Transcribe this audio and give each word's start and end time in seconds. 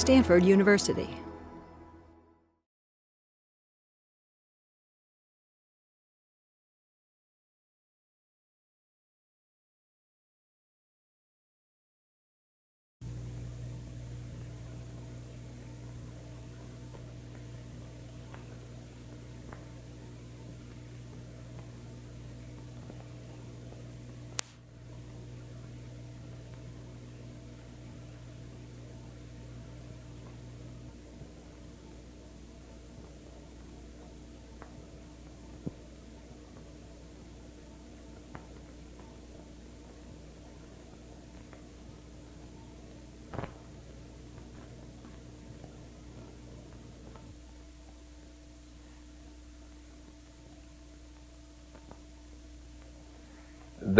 Stanford 0.00 0.42
University. 0.42 1.19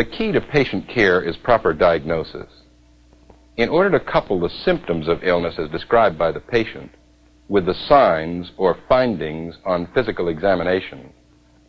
The 0.01 0.07
key 0.07 0.33
to 0.33 0.41
patient 0.41 0.89
care 0.89 1.21
is 1.21 1.37
proper 1.37 1.75
diagnosis. 1.75 2.51
In 3.59 3.69
order 3.69 3.91
to 3.91 4.01
couple 4.03 4.41
the 4.41 4.49
symptoms 4.49 5.09
of 5.09 5.23
illness 5.23 5.59
as 5.59 5.69
described 5.69 6.17
by 6.17 6.33
the 6.33 6.41
patient 6.41 6.91
with 7.51 7.67
the 7.67 7.75
signs 7.75 8.51
or 8.57 8.79
findings 8.89 9.59
on 9.67 9.93
physical 9.93 10.29
examination, 10.29 11.13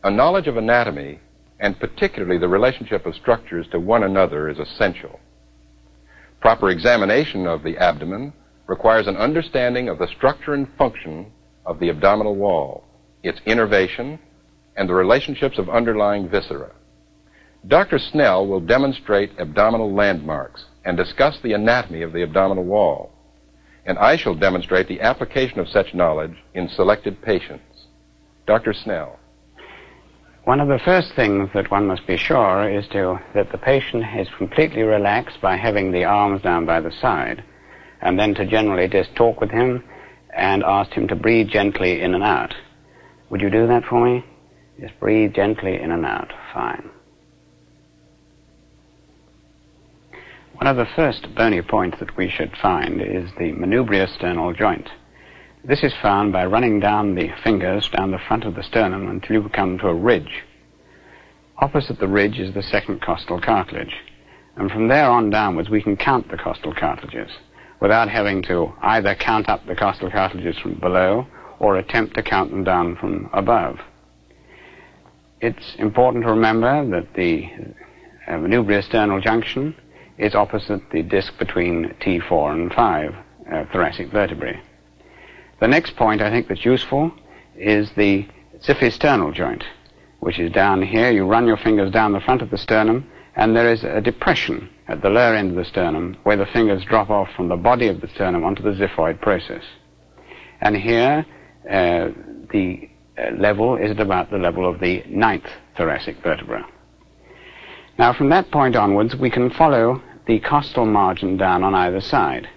a 0.06 0.09
knowledge 0.09 0.48
of 0.48 0.56
anatomy, 0.56 1.20
and 1.59 1.78
particularly 1.78 2.38
the 2.38 2.48
relationship 2.48 3.06
of 3.06 3.16
structures 3.16 3.68
to 3.74 3.82
one 3.82 4.04
another, 4.04 4.48
is 4.48 4.59
essential. 4.59 5.20
Proper 6.40 6.70
examination 6.70 7.46
of 7.46 7.64
the 7.64 7.78
abdomen 7.80 8.32
requires 8.66 9.08
an 9.08 9.18
understanding 9.18 9.90
of 9.90 10.00
the 10.00 10.08
structure 10.08 10.54
and 10.54 10.70
function 10.78 11.34
of 11.66 11.80
the 11.80 11.90
abdominal 11.90 12.38
wall, 12.38 12.86
its 13.24 13.42
innervation, 13.46 14.18
and 14.78 14.88
the 14.88 14.94
relationships 14.94 15.59
of 15.59 15.70
underlying 15.70 16.30
viscera. 16.30 16.72
Dr. 17.67 18.00
Snell 18.00 18.48
will 18.48 18.59
demonstrate 18.59 19.40
abdominal 19.40 19.94
landmarks 19.94 20.66
and 20.84 20.98
discuss 20.98 21.40
the 21.42 21.54
anatomy 21.54 22.02
of 22.02 22.12
the 22.12 22.23
abdominal 22.23 22.64
wall. 22.64 23.12
And 23.86 24.00
I 24.00 24.16
shall 24.16 24.36
demonstrate 24.36 24.88
the 24.88 25.02
application 25.02 25.59
of 25.59 25.70
such 25.70 25.94
knowledge 25.94 26.36
in 26.53 26.70
selected 26.70 27.22
patients. 27.22 27.86
Dr. 28.48 28.73
Snell. 28.73 29.20
One 30.44 30.59
of 30.59 30.68
the 30.68 30.80
first 30.84 31.14
things 31.16 31.50
that 31.53 31.70
one 31.70 31.86
must 31.86 32.08
be 32.08 32.18
sure 32.18 32.68
is 32.68 32.88
to, 32.90 33.20
that 33.36 33.52
the 33.52 33.59
patient 33.59 34.03
is 34.18 34.28
completely 34.38 34.81
relaxed 34.81 35.40
by 35.40 35.56
having 35.56 35.92
the 35.92 36.06
arms 36.06 36.42
down 36.42 36.66
by 36.66 36.81
the 36.81 36.92
side, 36.92 37.44
and 38.02 38.18
then 38.18 38.34
to 38.36 38.46
generally 38.48 38.88
just 38.88 39.16
talk 39.16 39.40
with 39.40 39.52
him 39.52 39.84
and 40.36 40.64
ask 40.64 40.92
him 40.94 41.08
to 41.09 41.16
breathe 41.16 41.50
gently 41.50 42.02
in 42.02 42.16
and 42.16 42.23
out. 42.23 42.56
Would 43.30 43.42
you 43.42 43.52
do 43.52 43.68
that 43.68 43.86
for 43.86 44.03
me? 44.03 44.25
Just 44.80 45.00
breathe 45.00 45.34
gently 45.34 45.80
in 45.80 45.92
and 45.92 46.06
out. 46.06 46.34
Fine. 46.53 46.90
One 50.62 50.78
of 50.78 50.78
the 50.78 50.94
first 50.95 51.34
bony 51.34 51.59
points 51.64 51.98
that 52.00 52.16
we 52.16 52.30
should 52.30 52.56
find 52.56 53.02
is 53.02 53.31
the 53.40 53.52
manubriosternal 53.52 54.56
joint. 54.56 54.88
This 55.66 55.81
is 55.81 55.92
found 56.03 56.31
by 56.31 56.45
running 56.45 56.80
down 56.80 57.16
the 57.16 57.31
fingers 57.44 57.90
down 57.90 58.12
the 58.12 58.19
front 58.19 58.44
of 58.44 58.53
the 58.53 58.62
sternum 58.62 59.09
until 59.09 59.38
you 59.41 59.50
come 59.50 59.80
to 59.80 59.88
a 59.88 59.96
ridge. 59.96 60.44
Opposite 61.58 61.97
the 61.97 62.08
ridge 62.08 62.38
is 62.38 62.53
the 62.53 62.62
second 62.62 63.02
costal 63.02 63.41
cartilage. 63.41 63.96
And 64.56 64.69
from 64.69 64.88
there 64.88 65.09
on 65.09 65.31
downwards, 65.31 65.72
we 65.72 65.81
can 65.81 65.97
count 65.97 66.30
the 66.30 66.38
costal 66.38 66.75
cartilages 66.75 67.31
without 67.80 68.07
having 68.07 68.44
to 68.44 68.72
either 68.84 69.16
count 69.16 69.50
up 69.50 69.66
the 69.66 69.74
costal 69.75 70.12
cartilages 70.12 70.59
from 70.59 70.75
below 70.75 71.25
or 71.57 71.78
attempt 71.78 72.13
to 72.18 72.22
count 72.22 72.52
them 72.52 72.63
down 72.63 72.97
from 72.97 73.31
above. 73.34 73.80
It's 75.41 75.74
important 75.80 76.24
to 76.24 76.30
remember 76.30 76.88
that 76.91 77.16
the 77.16 77.50
uh, 78.28 78.34
manubriosternal 78.34 79.24
junction 79.24 79.75
is 80.18 80.36
opposite 80.36 80.82
the 80.92 81.04
disc 81.04 81.38
between 81.38 81.96
T4 82.02 82.54
and 82.54 82.74
5 82.74 83.16
uh, 83.52 83.66
thoracic 83.72 84.12
vertebrae. 84.12 84.60
The 85.60 85.68
next 85.68 85.96
point 85.96 86.22
I 86.22 86.30
think 86.30 86.48
that's 86.48 86.66
useful 86.66 87.12
is 87.56 87.92
the 87.96 88.28
xiphisternal 88.60 89.34
joint, 89.34 89.64
which 90.20 90.40
is 90.40 90.52
down 90.52 90.82
here. 90.82 91.12
You 91.12 91.26
run 91.26 91.48
your 91.48 91.58
fingers 91.58 91.92
down 91.92 92.14
the 92.14 92.20
front 92.20 92.42
of 92.42 92.50
the 92.50 92.58
sternum, 92.58 93.10
and 93.36 93.56
there 93.56 93.72
is 93.72 93.84
a 93.84 94.02
depression 94.02 94.70
at 94.88 95.02
the 95.02 95.10
lower 95.10 95.36
end 95.36 95.52
of 95.52 95.56
the 95.56 95.66
sternum 95.66 96.18
where 96.24 96.38
the 96.38 96.46
fingers 96.48 96.84
drop 96.86 97.10
off 97.10 97.30
from 97.36 97.48
the 97.48 97.56
body 97.56 97.88
of 97.88 98.02
the 98.02 98.08
sternum 98.08 98.44
onto 98.44 98.64
the 98.64 98.72
xiphoid 98.72 99.22
process. 99.22 99.64
And 100.62 100.76
here, 100.76 101.26
uh, 101.70 102.10
the 102.52 102.90
uh, 103.18 103.32
level 103.38 103.78
is 103.78 103.92
at 103.92 104.00
about 104.00 104.32
the 104.32 104.38
level 104.38 104.70
of 104.70 104.80
the 104.80 105.04
ninth 105.08 105.48
thoracic 105.78 106.18
vertebra. 106.24 106.68
Now, 108.01 108.13
from 108.13 108.29
that 108.29 108.50
point 108.50 108.75
onwards, 108.75 109.16
we 109.16 109.29
can 109.29 109.51
follow 109.51 110.01
the 110.25 110.39
costal 110.39 110.88
margin 110.88 111.38
down 111.38 111.63
on 111.63 111.75
either 111.75 112.01
side. 112.01 112.50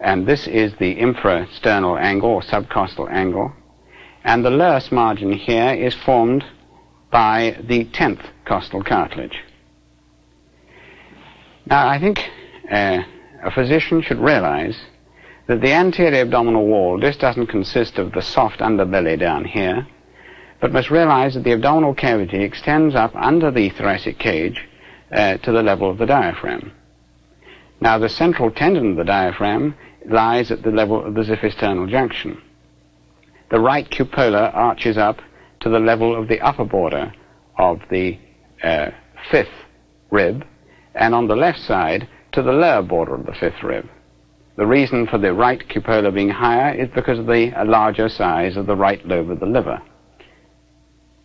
And 0.00 0.26
this 0.26 0.46
is 0.46 0.72
the 0.76 0.96
infrasternal 0.96 2.00
angle 2.00 2.30
or 2.30 2.40
subcostal 2.40 3.12
angle. 3.12 3.52
And 4.24 4.42
the 4.42 4.50
Lurs 4.50 4.90
margin 4.90 5.30
here 5.30 5.74
is 5.74 5.94
formed 5.94 6.42
by 7.10 7.58
the 7.62 7.84
10th 7.84 8.24
costal 8.46 8.82
cartilage. 8.82 9.38
Now, 11.66 11.86
I 11.86 12.00
think 12.00 12.20
uh, 12.72 13.02
a 13.44 13.50
physician 13.50 14.00
should 14.00 14.20
realize 14.20 14.80
that 15.48 15.60
the 15.60 15.74
anterior 15.74 16.22
abdominal 16.22 16.66
wall 16.66 16.98
just 16.98 17.20
doesn't 17.20 17.48
consist 17.48 17.98
of 17.98 18.12
the 18.12 18.22
soft 18.22 18.60
underbelly 18.60 19.20
down 19.20 19.44
here, 19.44 19.86
but 20.64 20.72
must 20.72 20.90
realize 20.90 21.34
that 21.34 21.44
the 21.44 21.52
abdominal 21.52 21.94
cavity 21.94 22.42
extends 22.42 22.94
up 22.94 23.14
under 23.14 23.50
the 23.50 23.68
thoracic 23.68 24.18
cage 24.18 24.66
uh, 25.12 25.36
to 25.36 25.52
the 25.52 25.62
level 25.62 25.90
of 25.90 25.98
the 25.98 26.06
diaphragm. 26.06 26.72
Now, 27.82 27.98
the 27.98 28.08
central 28.08 28.50
tendon 28.50 28.92
of 28.92 28.96
the 28.96 29.04
diaphragm 29.04 29.74
lies 30.06 30.50
at 30.50 30.62
the 30.62 30.70
level 30.70 31.04
of 31.04 31.12
the 31.12 31.20
xiphisternal 31.20 31.90
junction. 31.90 32.40
The 33.50 33.60
right 33.60 33.86
cupola 33.90 34.52
arches 34.54 34.96
up 34.96 35.20
to 35.60 35.68
the 35.68 35.80
level 35.80 36.18
of 36.18 36.28
the 36.28 36.40
upper 36.40 36.64
border 36.64 37.12
of 37.58 37.82
the 37.90 38.18
uh, 38.62 38.88
fifth 39.30 39.66
rib, 40.10 40.46
and 40.94 41.14
on 41.14 41.28
the 41.28 41.36
left 41.36 41.58
side 41.58 42.08
to 42.32 42.40
the 42.40 42.52
lower 42.52 42.80
border 42.80 43.16
of 43.16 43.26
the 43.26 43.34
fifth 43.34 43.62
rib. 43.62 43.86
The 44.56 44.64
reason 44.64 45.08
for 45.08 45.18
the 45.18 45.34
right 45.34 45.62
cupola 45.68 46.10
being 46.10 46.30
higher 46.30 46.74
is 46.74 46.88
because 46.94 47.18
of 47.18 47.26
the 47.26 47.52
larger 47.66 48.08
size 48.08 48.56
of 48.56 48.64
the 48.64 48.76
right 48.76 49.06
lobe 49.06 49.28
of 49.28 49.40
the 49.40 49.46
liver. 49.46 49.82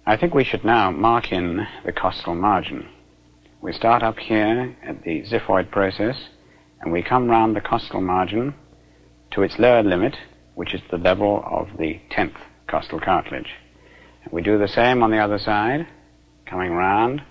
I 0.10 0.18
think 0.18 0.34
we 0.34 0.44
should 0.44 0.66
now 0.66 0.90
mark 0.90 1.32
in 1.32 1.68
the 1.86 1.92
costal 1.92 2.34
margin. 2.34 2.88
We 3.62 3.72
start 3.72 4.02
up 4.02 4.18
here 4.18 4.76
at 4.82 5.04
the 5.04 5.22
xiphoid 5.22 5.70
process, 5.70 6.18
and 6.82 6.92
we 6.92 7.04
come 7.04 7.30
round 7.30 7.56
the 7.56 7.62
costal 7.62 8.02
margin 8.02 8.56
to 9.30 9.44
its 9.44 9.60
lower 9.60 9.84
limit, 9.84 10.18
which 10.56 10.74
is 10.74 10.82
the 10.90 10.98
level 10.98 11.44
of 11.46 11.78
the 11.78 12.00
10th 12.10 12.38
costal 12.66 13.00
cartilage. 13.00 13.52
And 14.24 14.34
we 14.34 14.42
do 14.42 14.58
the 14.58 14.68
same 14.68 15.04
on 15.04 15.12
the 15.12 15.20
other 15.20 15.38
side, 15.38 15.86
coming 16.48 16.72
round 16.72 17.22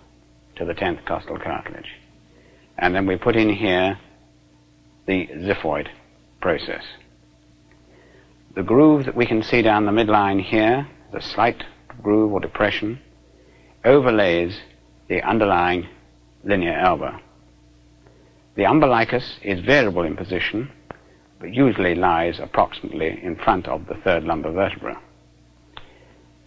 to 0.54 0.64
the 0.64 0.74
10th 0.74 1.04
costal 1.04 1.36
cartilage. 1.36 1.96
And 2.78 2.94
then 2.94 3.06
we 3.06 3.16
put 3.16 3.34
in 3.34 3.48
here 3.52 3.98
the 5.06 5.26
xiphoid 5.26 5.88
process. 6.40 6.84
The 8.54 8.62
groove 8.62 9.06
that 9.06 9.16
we 9.16 9.26
can 9.26 9.42
see 9.42 9.62
down 9.62 9.84
the 9.84 9.90
midline 9.90 10.40
here, 10.40 10.86
the 11.12 11.20
slight 11.20 11.64
groove 12.02 12.32
or 12.32 12.40
depression, 12.40 13.00
overlays 13.84 14.60
the 15.08 15.22
underlying 15.22 15.86
linea 16.44 16.72
alba. 16.72 17.20
The 18.56 18.66
umbilicus 18.66 19.38
is 19.42 19.60
variable 19.60 20.02
in 20.02 20.16
position, 20.16 20.70
but 21.38 21.54
usually 21.54 21.94
lies 21.94 22.40
approximately 22.40 23.20
in 23.22 23.36
front 23.36 23.68
of 23.68 23.86
the 23.86 23.94
third 23.94 24.24
lumbar 24.24 24.52
vertebra. 24.52 25.00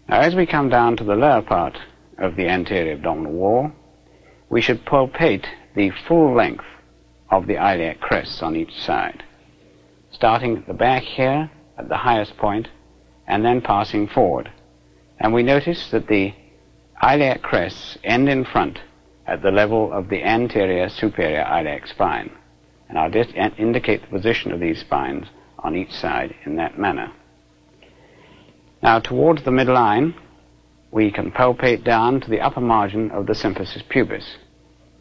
Now, 0.10 0.20
as 0.20 0.36
we 0.36 0.46
come 0.46 0.70
down 0.70 0.98
to 0.98 1.04
the 1.04 1.16
lower 1.16 1.42
part 1.42 1.78
of 2.18 2.36
the 2.36 2.48
anterior 2.48 2.94
abdominal 2.94 3.32
wall, 3.32 3.72
we 4.50 4.62
should 4.62 4.86
palpate 4.86 5.46
the 5.76 5.92
full 6.08 6.36
length 6.36 6.66
of 7.30 7.48
the 7.48 7.56
iliac 7.56 8.02
crests 8.02 8.44
on 8.44 8.58
each 8.58 8.78
side, 8.82 9.24
starting 10.12 10.58
at 10.58 10.68
the 10.68 10.74
back 10.74 11.04
here 11.04 11.50
at 11.78 11.88
the 11.88 11.98
highest 11.98 12.36
point 12.38 12.68
and 13.26 13.46
then 13.46 13.62
passing 13.62 14.08
forward. 14.08 14.52
And 15.22 15.34
we 15.34 15.44
notice 15.44 15.92
that 15.92 16.08
the 16.08 16.34
iliac 17.02 17.44
crests 17.44 17.96
end 18.04 18.28
in 18.28 18.44
front 18.44 18.80
at 19.28 19.44
the 19.44 19.52
level 19.52 19.94
of 19.94 20.10
the 20.10 20.24
anterior 20.24 20.90
superior 20.90 21.44
iliac 21.44 21.86
spine. 21.88 22.32
And 22.90 22.98
I'll 22.98 23.12
just 23.12 23.30
indicate 23.36 24.02
the 24.02 24.08
position 24.08 24.52
of 24.52 24.60
these 24.60 24.80
spines 24.80 25.28
on 25.60 25.76
each 25.76 25.92
side 25.92 26.34
in 26.44 26.56
that 26.56 26.80
manner. 26.80 27.14
Now, 28.82 29.00
towards 29.00 29.44
the 29.44 29.52
midline, 29.52 30.16
we 30.90 31.12
can 31.12 31.32
palpate 31.32 31.84
down 31.84 32.20
to 32.22 32.30
the 32.30 32.42
upper 32.42 32.60
margin 32.60 33.12
of 33.12 33.28
the 33.28 33.34
symphysis 33.34 33.88
pubis. 33.88 34.38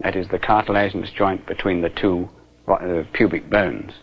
That 0.00 0.16
is 0.16 0.28
the 0.28 0.38
cartilaginous 0.38 1.10
joint 1.10 1.46
between 1.46 1.80
the 1.80 1.88
two 1.88 2.28
uh, 2.68 3.04
pubic 3.14 3.48
bones. 3.48 3.94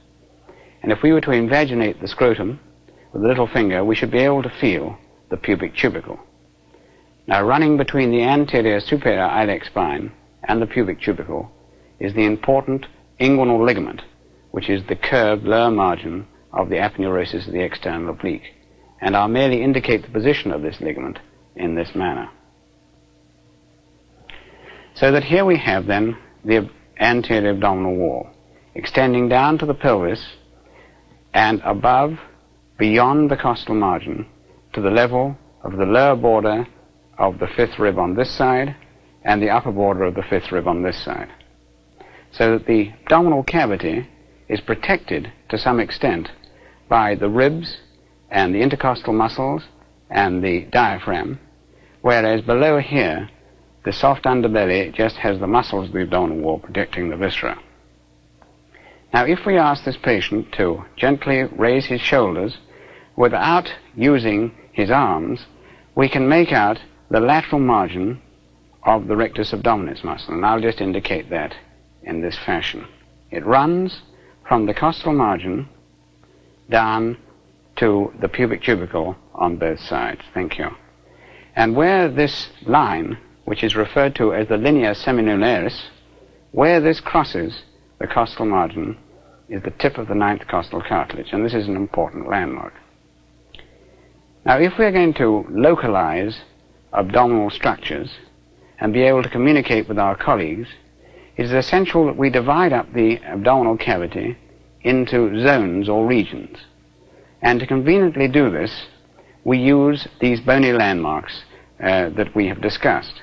And 0.81 0.91
if 0.91 1.03
we 1.03 1.13
were 1.13 1.21
to 1.21 1.29
invaginate 1.29 2.01
the 2.01 2.07
scrotum 2.07 2.59
with 3.13 3.23
a 3.23 3.27
little 3.27 3.47
finger, 3.47 3.85
we 3.85 3.95
should 3.95 4.11
be 4.11 4.17
able 4.17 4.41
to 4.41 4.49
feel 4.59 4.97
the 5.29 5.37
pubic 5.37 5.75
tubercle. 5.75 6.19
Now, 7.27 7.43
running 7.43 7.77
between 7.77 8.11
the 8.11 8.23
anterior 8.23 8.79
superior 8.79 9.27
iliac 9.27 9.65
spine 9.65 10.11
and 10.43 10.61
the 10.61 10.67
pubic 10.67 11.01
tubercle 11.01 11.51
is 11.99 12.13
the 12.13 12.25
important 12.25 12.85
inguinal 13.19 13.65
ligament, 13.65 14.01
which 14.51 14.69
is 14.69 14.81
the 14.87 14.95
curved 14.95 15.43
lower 15.43 15.71
margin 15.71 16.27
of 16.53 16.69
the 16.69 16.75
aponeurosis 16.75 17.47
of 17.47 17.53
the 17.53 17.63
external 17.63 18.09
oblique 18.09 18.53
and 19.01 19.15
I'll 19.15 19.27
merely 19.27 19.61
indicate 19.61 20.03
the 20.03 20.11
position 20.11 20.51
of 20.51 20.61
this 20.61 20.81
ligament 20.81 21.19
in 21.55 21.75
this 21.75 21.93
manner. 21.95 22.29
So 24.95 25.11
that 25.11 25.23
here 25.23 25.45
we 25.45 25.57
have 25.57 25.85
then 25.85 26.17
the 26.43 26.69
anterior 26.99 27.51
abdominal 27.51 27.95
wall 27.95 28.29
extending 28.73 29.29
down 29.29 29.57
to 29.59 29.65
the 29.65 29.73
pelvis 29.73 30.23
and 31.33 31.61
above, 31.63 32.17
beyond 32.79 33.29
the 33.29 33.37
costal 33.37 33.75
margin, 33.75 34.27
to 34.77 34.81
the 34.83 34.91
level 34.91 35.35
of 35.63 35.75
the 35.75 35.85
lower 35.87 36.15
border 36.15 36.67
of 37.17 37.39
the 37.39 37.47
fifth 37.47 37.79
rib 37.79 37.97
on 37.97 38.13
this 38.13 38.29
side 38.29 38.75
and 39.23 39.41
the 39.41 39.49
upper 39.49 39.71
border 39.71 40.03
of 40.03 40.13
the 40.13 40.21
fifth 40.29 40.51
rib 40.51 40.67
on 40.67 40.83
this 40.83 41.03
side. 41.03 41.29
So 42.31 42.51
that 42.51 42.67
the 42.67 42.91
abdominal 43.01 43.41
cavity 43.41 44.07
is 44.47 44.61
protected 44.61 45.31
to 45.49 45.57
some 45.57 45.79
extent 45.79 46.29
by 46.87 47.15
the 47.15 47.27
ribs 47.27 47.77
and 48.29 48.53
the 48.53 48.61
intercostal 48.61 49.13
muscles 49.13 49.63
and 50.11 50.43
the 50.43 50.65
diaphragm, 50.65 51.39
whereas 52.01 52.41
below 52.41 52.77
here, 52.77 53.31
the 53.83 53.91
soft 53.91 54.25
underbelly 54.25 54.93
just 54.93 55.15
has 55.15 55.39
the 55.39 55.47
muscles 55.47 55.87
of 55.87 55.93
the 55.93 56.01
abdominal 56.01 56.37
wall 56.37 56.59
protecting 56.59 57.09
the 57.09 57.17
viscera. 57.17 57.57
Now, 59.11 59.25
if 59.25 59.39
we 59.43 59.57
ask 59.57 59.83
this 59.83 59.97
patient 59.97 60.51
to 60.51 60.85
gently 60.95 61.45
raise 61.45 61.87
his 61.87 62.01
shoulders 62.01 62.59
without 63.15 63.73
using 63.95 64.51
his 64.77 64.91
arms, 64.91 65.47
we 65.95 66.07
can 66.07 66.29
make 66.29 66.51
out 66.51 66.79
the 67.09 67.19
lateral 67.19 67.59
margin 67.59 68.21
of 68.83 69.07
the 69.07 69.15
rectus 69.15 69.51
abdominis 69.51 70.03
muscle, 70.03 70.35
and 70.35 70.45
I'll 70.45 70.61
just 70.61 70.81
indicate 70.81 71.31
that 71.31 71.55
in 72.03 72.21
this 72.21 72.37
fashion. 72.37 72.87
It 73.31 73.43
runs 73.43 74.03
from 74.47 74.67
the 74.67 74.75
costal 74.75 75.13
margin 75.13 75.67
down 76.69 77.17
to 77.77 78.13
the 78.21 78.29
pubic 78.29 78.61
tubercle 78.61 79.15
on 79.33 79.57
both 79.57 79.79
sides. 79.79 80.21
Thank 80.35 80.59
you. 80.59 80.69
And 81.55 81.75
where 81.75 82.07
this 82.07 82.49
line, 82.61 83.17
which 83.45 83.63
is 83.63 83.75
referred 83.75 84.13
to 84.17 84.35
as 84.35 84.47
the 84.47 84.57
linea 84.57 84.93
semilunaris, 84.93 85.85
where 86.51 86.79
this 86.79 86.99
crosses 86.99 87.63
the 87.99 88.05
costal 88.05 88.45
margin 88.45 88.95
is 89.49 89.63
the 89.63 89.71
tip 89.71 89.97
of 89.97 90.07
the 90.07 90.13
ninth 90.13 90.47
costal 90.47 90.83
cartilage, 90.87 91.33
and 91.33 91.43
this 91.43 91.55
is 91.55 91.67
an 91.67 91.75
important 91.75 92.29
landmark. 92.29 92.73
Now, 94.47 94.59
if 94.59 94.77
we're 94.77 94.93
going 94.93 95.13
to 95.15 95.45
localize 95.49 96.39
abdominal 96.93 97.49
structures 97.49 98.09
and 98.79 98.93
be 98.93 99.01
able 99.01 99.21
to 99.21 99.29
communicate 99.29 99.89
with 99.89 99.99
our 99.99 100.15
colleagues, 100.15 100.69
it 101.35 101.43
is 101.43 101.51
essential 101.51 102.05
that 102.05 102.15
we 102.15 102.29
divide 102.29 102.71
up 102.71 102.93
the 102.93 103.17
abdominal 103.25 103.75
cavity 103.75 104.37
into 104.83 105.37
zones 105.41 105.89
or 105.89 106.07
regions. 106.07 106.59
And 107.41 107.59
to 107.59 107.67
conveniently 107.67 108.29
do 108.29 108.49
this, 108.49 108.85
we 109.43 109.57
use 109.57 110.07
these 110.21 110.39
bony 110.39 110.71
landmarks 110.71 111.43
uh, 111.83 112.07
that 112.11 112.33
we 112.33 112.47
have 112.47 112.61
discussed. 112.61 113.21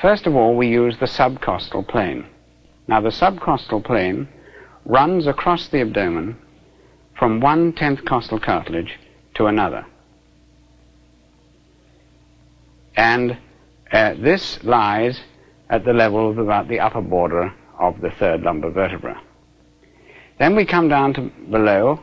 First 0.00 0.28
of 0.28 0.36
all, 0.36 0.54
we 0.54 0.68
use 0.68 0.96
the 1.00 1.06
subcostal 1.06 1.88
plane. 1.88 2.24
Now, 2.86 3.00
the 3.00 3.08
subcostal 3.08 3.84
plane 3.84 4.28
runs 4.84 5.26
across 5.26 5.66
the 5.66 5.80
abdomen 5.80 6.36
from 7.18 7.40
one 7.40 7.72
tenth 7.72 8.04
costal 8.04 8.38
cartilage 8.38 8.96
to 9.34 9.46
another. 9.46 9.84
And 12.96 13.38
uh, 13.92 14.14
this 14.14 14.62
lies 14.64 15.20
at 15.70 15.84
the 15.84 15.92
level 15.92 16.30
of 16.30 16.38
about 16.38 16.68
the 16.68 16.80
upper 16.80 17.00
border 17.00 17.52
of 17.78 18.00
the 18.00 18.10
third 18.10 18.42
lumbar 18.42 18.70
vertebra. 18.70 19.20
Then 20.38 20.56
we 20.56 20.64
come 20.64 20.88
down 20.88 21.14
to 21.14 21.30
below 21.50 22.00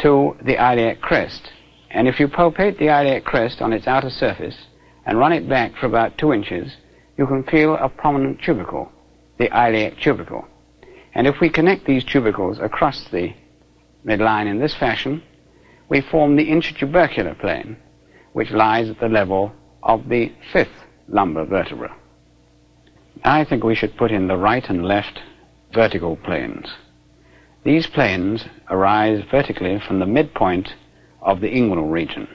to 0.00 0.36
the 0.42 0.56
iliac 0.56 1.00
crest. 1.00 1.52
And 1.90 2.08
if 2.08 2.20
you 2.20 2.28
palpate 2.28 2.78
the 2.78 2.88
iliac 2.88 3.24
crest 3.24 3.60
on 3.60 3.72
its 3.72 3.86
outer 3.86 4.10
surface 4.10 4.56
and 5.04 5.18
run 5.18 5.32
it 5.32 5.48
back 5.48 5.76
for 5.76 5.86
about 5.86 6.18
two 6.18 6.32
inches, 6.32 6.76
you 7.16 7.26
can 7.26 7.44
feel 7.44 7.74
a 7.74 7.88
prominent 7.88 8.40
tubercle, 8.40 8.90
the 9.38 9.48
iliac 9.52 9.98
tubercle. 9.98 10.46
And 11.14 11.26
if 11.26 11.40
we 11.40 11.50
connect 11.50 11.86
these 11.86 12.04
tubercles 12.04 12.58
across 12.60 13.04
the 13.10 13.34
midline 14.06 14.46
in 14.46 14.58
this 14.58 14.74
fashion, 14.74 15.22
we 15.88 16.00
form 16.00 16.36
the 16.36 16.48
intertubercular 16.48 17.38
plane, 17.38 17.76
which 18.32 18.52
lies 18.52 18.88
at 18.88 19.00
the 19.00 19.08
level 19.08 19.52
of 19.82 20.08
the 20.08 20.32
fifth 20.52 20.84
lumbar 21.08 21.44
vertebra. 21.44 21.96
I 23.24 23.44
think 23.44 23.64
we 23.64 23.74
should 23.74 23.96
put 23.96 24.10
in 24.10 24.28
the 24.28 24.36
right 24.36 24.68
and 24.68 24.84
left 24.84 25.20
vertical 25.74 26.16
planes. 26.16 26.68
These 27.64 27.86
planes 27.86 28.44
arise 28.70 29.22
vertically 29.30 29.78
from 29.86 29.98
the 29.98 30.06
midpoint 30.06 30.70
of 31.20 31.40
the 31.40 31.48
inguinal 31.48 31.92
region. 31.92 32.28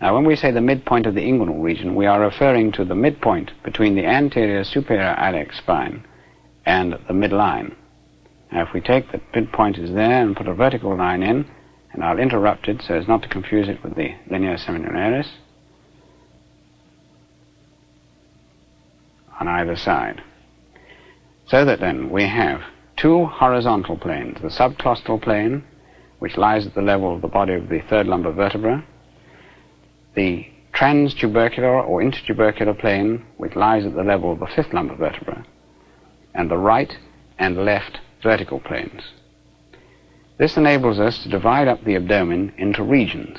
Now, 0.00 0.14
when 0.14 0.24
we 0.24 0.34
say 0.34 0.50
the 0.50 0.60
midpoint 0.60 1.06
of 1.06 1.14
the 1.14 1.20
inguinal 1.20 1.62
region, 1.62 1.94
we 1.94 2.06
are 2.06 2.20
referring 2.20 2.72
to 2.72 2.84
the 2.84 2.94
midpoint 2.94 3.52
between 3.62 3.94
the 3.94 4.06
anterior 4.06 4.64
superior 4.64 5.14
iliac 5.18 5.52
spine 5.52 6.04
and 6.64 6.94
the 6.94 7.12
midline. 7.12 7.74
Now, 8.50 8.62
if 8.62 8.72
we 8.72 8.80
take 8.80 9.12
the 9.12 9.20
midpoint 9.34 9.78
is 9.78 9.92
there 9.92 10.22
and 10.22 10.36
put 10.36 10.48
a 10.48 10.54
vertical 10.54 10.96
line 10.96 11.22
in, 11.22 11.46
and 11.92 12.02
I'll 12.02 12.18
interrupt 12.18 12.66
it 12.68 12.82
so 12.82 12.94
as 12.94 13.06
not 13.06 13.22
to 13.22 13.28
confuse 13.28 13.68
it 13.68 13.82
with 13.84 13.94
the 13.94 14.14
linea 14.30 14.56
semilunaris, 14.56 15.28
on 19.40 19.48
either 19.48 19.74
side. 19.74 20.22
So 21.46 21.64
that 21.64 21.80
then 21.80 22.10
we 22.10 22.24
have 22.24 22.60
two 22.96 23.24
horizontal 23.24 23.96
planes, 23.96 24.40
the 24.40 24.48
subcostal 24.48 25.22
plane, 25.22 25.64
which 26.20 26.36
lies 26.36 26.66
at 26.66 26.74
the 26.74 26.82
level 26.82 27.14
of 27.14 27.22
the 27.22 27.28
body 27.28 27.54
of 27.54 27.68
the 27.68 27.80
third 27.88 28.06
lumbar 28.06 28.32
vertebra, 28.32 28.84
the 30.14 30.46
transtubercular 30.74 31.86
or 31.88 32.02
intertubercular 32.02 32.78
plane, 32.78 33.24
which 33.38 33.56
lies 33.56 33.86
at 33.86 33.94
the 33.94 34.04
level 34.04 34.32
of 34.32 34.38
the 34.38 34.46
fifth 34.54 34.72
lumbar 34.72 34.96
vertebra, 34.96 35.44
and 36.34 36.50
the 36.50 36.58
right 36.58 36.96
and 37.38 37.56
left 37.64 37.98
vertical 38.22 38.60
planes. 38.60 39.02
This 40.38 40.56
enables 40.56 41.00
us 41.00 41.22
to 41.22 41.28
divide 41.28 41.68
up 41.68 41.84
the 41.84 41.96
abdomen 41.96 42.52
into 42.58 42.82
regions. 42.82 43.38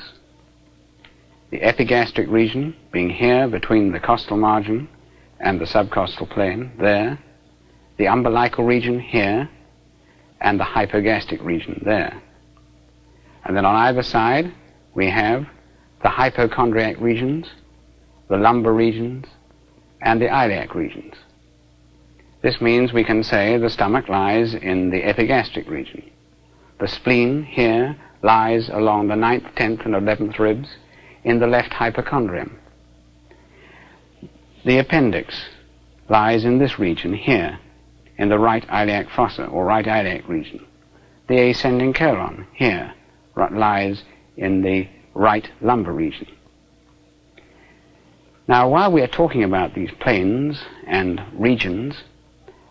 The 1.50 1.62
epigastric 1.62 2.28
region 2.28 2.76
being 2.92 3.10
here 3.10 3.48
between 3.48 3.92
the 3.92 4.00
costal 4.00 4.36
margin 4.36 4.88
and 5.42 5.60
the 5.60 5.64
subcostal 5.64 6.30
plane, 6.30 6.72
there, 6.78 7.18
the 7.98 8.06
umbilical 8.06 8.64
region 8.64 8.98
here, 8.98 9.48
and 10.40 10.58
the 10.58 10.64
hypogastric 10.64 11.44
region 11.44 11.82
there. 11.84 12.20
And 13.44 13.56
then 13.56 13.64
on 13.64 13.74
either 13.74 14.02
side, 14.02 14.52
we 14.94 15.10
have 15.10 15.46
the 16.02 16.08
hypochondriac 16.08 16.96
regions, 17.00 17.48
the 18.28 18.36
lumbar 18.36 18.72
regions, 18.72 19.26
and 20.00 20.20
the 20.20 20.26
iliac 20.26 20.74
regions. 20.74 21.14
This 22.42 22.60
means 22.60 22.92
we 22.92 23.04
can 23.04 23.22
say 23.22 23.56
the 23.56 23.70
stomach 23.70 24.08
lies 24.08 24.54
in 24.54 24.90
the 24.90 25.04
epigastric 25.04 25.68
region. 25.68 26.10
The 26.80 26.88
spleen 26.88 27.44
here 27.44 27.96
lies 28.22 28.68
along 28.68 29.08
the 29.08 29.16
ninth, 29.16 29.44
tenth, 29.54 29.82
and 29.84 29.94
eleventh 29.94 30.38
ribs 30.38 30.68
in 31.24 31.38
the 31.38 31.46
left 31.46 31.72
hypochondrium. 31.72 32.58
The 34.64 34.78
appendix 34.78 35.44
lies 36.08 36.44
in 36.44 36.58
this 36.58 36.78
region 36.78 37.14
here 37.14 37.58
in 38.16 38.28
the 38.28 38.38
right 38.38 38.64
iliac 38.68 39.10
fossa 39.10 39.46
or 39.46 39.64
right 39.64 39.86
iliac 39.86 40.28
region. 40.28 40.64
The 41.28 41.50
ascending 41.50 41.94
colon 41.94 42.46
here 42.54 42.94
lies 43.36 44.04
in 44.36 44.62
the 44.62 44.88
right 45.14 45.48
lumbar 45.60 45.92
region. 45.92 46.28
Now, 48.46 48.68
while 48.68 48.92
we 48.92 49.02
are 49.02 49.08
talking 49.08 49.44
about 49.44 49.74
these 49.74 49.90
planes 50.00 50.62
and 50.86 51.20
regions, 51.32 52.02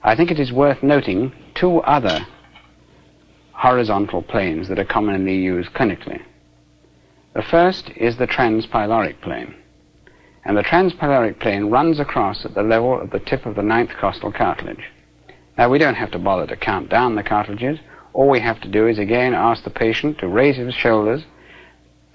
I 0.03 0.15
think 0.15 0.31
it 0.31 0.39
is 0.39 0.51
worth 0.51 0.83
noting 0.83 1.33
two 1.55 1.79
other 1.81 2.25
horizontal 3.53 4.21
planes 4.21 4.67
that 4.69 4.79
are 4.79 4.85
commonly 4.85 5.35
used 5.35 5.71
clinically. 5.73 6.21
The 7.33 7.43
first 7.43 7.89
is 7.95 8.17
the 8.17 8.27
transpyloric 8.27 9.21
plane. 9.21 9.55
And 10.43 10.57
the 10.57 10.63
transpyloric 10.63 11.39
plane 11.39 11.69
runs 11.69 11.99
across 11.99 12.45
at 12.45 12.55
the 12.55 12.63
level 12.63 12.99
of 12.99 13.11
the 13.11 13.19
tip 13.19 13.45
of 13.45 13.55
the 13.55 13.61
ninth 13.61 13.91
costal 13.99 14.31
cartilage 14.31 14.89
Now, 15.57 15.69
we 15.69 15.77
don't 15.77 15.95
have 15.95 16.11
to 16.11 16.19
bother 16.19 16.47
to 16.47 16.55
count 16.55 16.89
down 16.89 17.15
the 17.15 17.23
cartilages. 17.23 17.79
All 18.13 18.29
we 18.29 18.39
have 18.39 18.59
to 18.61 18.67
do 18.67 18.87
is 18.87 18.99
again 18.99 19.33
ask 19.33 19.63
the 19.63 19.69
patient 19.69 20.17
to 20.19 20.27
raise 20.27 20.57
his 20.57 20.73
shoulders 20.73 21.23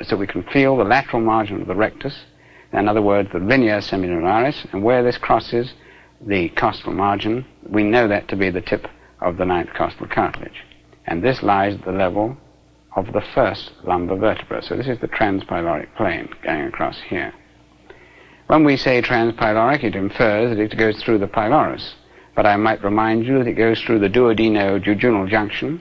so 0.03 0.17
we 0.17 0.27
can 0.27 0.43
feel 0.43 0.77
the 0.77 0.85
lateral 0.85 1.23
margin 1.23 1.61
of 1.61 1.67
the 1.67 1.75
rectus, 1.75 2.25
in 2.73 2.89
other 2.89 3.03
words, 3.03 3.31
the 3.33 3.39
linea 3.39 3.79
semilunaris, 3.79 4.67
and 4.73 4.83
where 4.83 5.03
this 5.03 5.17
crosses 5.17 5.73
the 6.21 6.49
costal 6.51 6.93
margin, 6.93 7.45
we 7.69 7.83
know 7.83 8.09
that 8.09 8.29
to 8.29 8.37
be 8.37 8.51
the 8.51 8.61
tip 8.61 8.87
of 9.21 9.37
the 9.37 9.45
ninth 9.45 9.71
costal 9.75 10.07
cartilage. 10.07 10.65
And 11.07 11.23
this 11.23 11.43
lies 11.43 11.75
at 11.75 11.85
the 11.85 11.93
level 11.93 12.37
of 12.95 13.13
the 13.13 13.23
first 13.35 13.73
lumbar 13.85 14.19
vertebra. 14.19 14.63
So 14.63 14.77
this 14.77 14.89
is 14.89 14.99
the 15.01 15.09
transpyloric 15.09 15.95
plane 15.97 16.29
going 16.43 16.63
across 16.63 16.99
here. 17.09 17.33
When 18.47 18.63
we 18.63 18.77
say 18.77 19.03
transpyloric, 19.03 19.83
it 19.83 19.97
infers 19.97 20.51
that 20.57 20.63
it 20.63 20.77
goes 20.77 21.03
through 21.03 21.19
the 21.19 21.27
pylorus. 21.27 21.95
But 22.37 22.47
I 22.47 22.57
might 22.57 22.85
remind 22.85 23.27
you 23.27 23.39
that 23.39 23.49
it 23.49 23.55
goes 23.55 23.81
through 23.81 23.99
the 23.99 24.09
duodenojejunal 24.09 25.29
junction, 25.29 25.81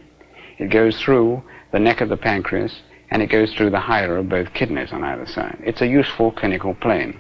it 0.58 0.72
goes 0.72 1.00
through 1.00 1.44
the 1.72 1.80
neck 1.80 2.02
of 2.02 2.10
the 2.10 2.18
pancreas, 2.18 2.82
and 3.12 3.22
it 3.22 3.28
goes 3.28 3.54
through 3.54 3.70
the 3.70 3.80
hilar 3.80 4.18
of 4.18 4.30
both 4.30 4.54
kidneys 4.54 4.92
on 4.92 5.04
either 5.04 5.28
side. 5.28 5.60
It's 5.64 5.82
a 5.82 5.88
useful 5.88 6.32
clinical 6.32 6.74
plane. 6.74 7.20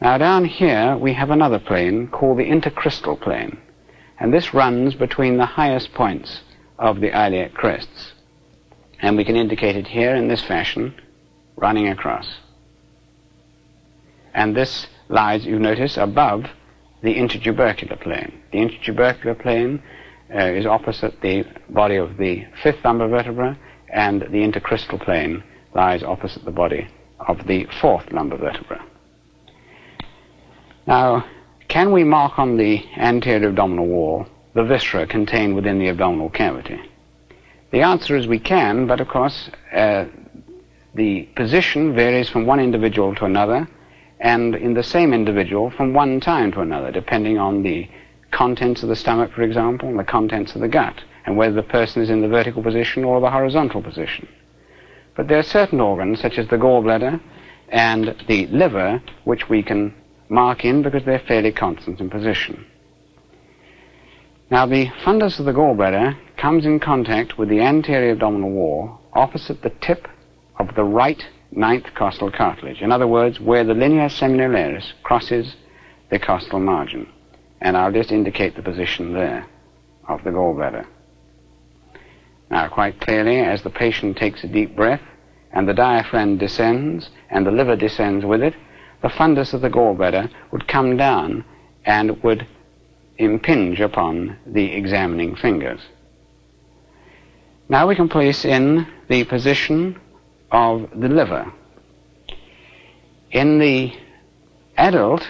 Now 0.00 0.16
down 0.16 0.44
here 0.44 0.96
we 0.96 1.12
have 1.12 1.30
another 1.30 1.58
plane 1.58 2.08
called 2.08 2.38
the 2.38 2.48
intercristal 2.48 3.20
plane, 3.20 3.58
and 4.18 4.32
this 4.32 4.54
runs 4.54 4.94
between 4.94 5.36
the 5.36 5.46
highest 5.46 5.92
points 5.92 6.40
of 6.78 7.00
the 7.00 7.10
iliac 7.10 7.52
crests. 7.52 8.12
And 9.00 9.16
we 9.16 9.24
can 9.24 9.36
indicate 9.36 9.76
it 9.76 9.88
here 9.88 10.14
in 10.14 10.28
this 10.28 10.42
fashion, 10.42 10.94
running 11.56 11.88
across. 11.88 12.26
And 14.34 14.56
this 14.56 14.86
lies, 15.08 15.46
you 15.46 15.58
notice, 15.58 15.96
above 15.96 16.44
the 17.02 17.14
intertubercular 17.14 18.00
plane. 18.00 18.42
The 18.52 18.58
intertubercular 18.58 19.40
plane 19.40 19.82
uh, 20.34 20.38
is 20.38 20.66
opposite 20.66 21.20
the 21.20 21.44
body 21.68 21.96
of 21.96 22.16
the 22.16 22.46
fifth 22.62 22.84
lumbar 22.84 23.08
vertebra, 23.08 23.58
and 23.88 24.22
the 24.22 24.42
intercristal 24.42 25.00
plane 25.00 25.44
lies 25.74 26.02
opposite 26.02 26.44
the 26.44 26.50
body 26.50 26.88
of 27.20 27.46
the 27.46 27.66
fourth 27.80 28.10
lumbar 28.10 28.38
vertebra. 28.38 28.84
Now, 30.86 31.24
can 31.68 31.92
we 31.92 32.04
mark 32.04 32.38
on 32.38 32.56
the 32.56 32.84
anterior 32.96 33.48
abdominal 33.48 33.86
wall 33.86 34.26
the 34.54 34.64
viscera 34.64 35.06
contained 35.06 35.54
within 35.54 35.78
the 35.78 35.88
abdominal 35.88 36.30
cavity? 36.30 36.80
The 37.70 37.82
answer 37.82 38.16
is 38.16 38.26
we 38.26 38.38
can, 38.38 38.86
but 38.86 39.00
of 39.00 39.08
course, 39.08 39.50
uh, 39.72 40.06
the 40.94 41.22
position 41.34 41.94
varies 41.94 42.28
from 42.28 42.46
one 42.46 42.60
individual 42.60 43.14
to 43.16 43.24
another, 43.24 43.66
and 44.20 44.54
in 44.54 44.74
the 44.74 44.82
same 44.82 45.12
individual 45.12 45.70
from 45.70 45.92
one 45.92 46.20
time 46.20 46.52
to 46.52 46.60
another, 46.60 46.90
depending 46.90 47.38
on 47.38 47.62
the 47.62 47.88
contents 48.30 48.82
of 48.82 48.88
the 48.88 48.96
stomach, 48.96 49.32
for 49.32 49.42
example, 49.42 49.88
and 49.88 49.98
the 49.98 50.04
contents 50.04 50.54
of 50.54 50.60
the 50.60 50.68
gut, 50.68 51.02
and 51.26 51.36
whether 51.36 51.54
the 51.54 51.62
person 51.62 52.02
is 52.02 52.10
in 52.10 52.20
the 52.20 52.28
vertical 52.28 52.62
position 52.62 53.04
or 53.04 53.20
the 53.20 53.30
horizontal 53.30 53.82
position. 53.82 54.28
But 55.16 55.28
there 55.28 55.38
are 55.38 55.44
certain 55.44 55.80
organs, 55.80 56.20
such 56.20 56.38
as 56.38 56.48
the 56.48 56.56
gallbladder 56.56 57.20
and 57.68 58.14
the 58.26 58.46
liver, 58.48 59.02
which 59.24 59.48
we 59.48 59.62
can 59.62 59.94
mark 60.28 60.64
in 60.64 60.82
because 60.82 61.04
they're 61.04 61.20
fairly 61.20 61.52
constant 61.52 62.00
in 62.00 62.10
position. 62.10 62.66
Now, 64.50 64.66
the 64.66 64.86
fundus 65.04 65.38
of 65.38 65.46
the 65.46 65.52
gallbladder 65.52 66.16
comes 66.36 66.66
in 66.66 66.80
contact 66.80 67.38
with 67.38 67.48
the 67.48 67.60
anterior 67.60 68.12
abdominal 68.12 68.50
wall 68.50 69.00
opposite 69.12 69.62
the 69.62 69.70
tip 69.80 70.08
of 70.58 70.74
the 70.74 70.84
right 70.84 71.24
ninth 71.56 71.94
costal 71.94 72.30
cartilage. 72.30 72.80
In 72.80 72.92
other 72.92 73.06
words, 73.06 73.40
where 73.40 73.64
the 73.64 73.74
linea 73.74 74.08
semilunaris 74.08 74.92
crosses 75.02 75.54
the 76.10 76.18
costal 76.18 76.60
margin. 76.60 77.08
And 77.60 77.76
I'll 77.76 77.92
just 77.92 78.12
indicate 78.12 78.56
the 78.56 78.62
position 78.62 79.12
there 79.12 79.46
of 80.08 80.22
the 80.24 80.30
gallbladder. 80.30 80.86
Now, 82.50 82.68
quite 82.68 83.00
clearly, 83.00 83.40
as 83.40 83.62
the 83.62 83.70
patient 83.70 84.16
takes 84.16 84.44
a 84.44 84.48
deep 84.48 84.76
breath 84.76 85.00
and 85.52 85.68
the 85.68 85.74
diaphragm 85.74 86.36
descends 86.36 87.08
and 87.30 87.46
the 87.46 87.50
liver 87.50 87.76
descends 87.76 88.24
with 88.24 88.42
it, 88.42 88.54
the 89.02 89.08
fundus 89.08 89.54
of 89.54 89.60
the 89.60 89.70
gallbladder 89.70 90.30
would 90.50 90.68
come 90.68 90.96
down 90.96 91.44
and 91.84 92.22
would 92.22 92.46
impinge 93.18 93.80
upon 93.80 94.36
the 94.46 94.72
examining 94.72 95.36
fingers. 95.36 95.80
Now 97.68 97.86
we 97.86 97.94
can 97.94 98.08
place 98.08 98.44
in 98.44 98.86
the 99.08 99.24
position 99.24 100.00
of 100.54 100.88
the 101.00 101.08
liver. 101.08 101.52
In 103.32 103.58
the 103.58 103.90
adult, 104.76 105.22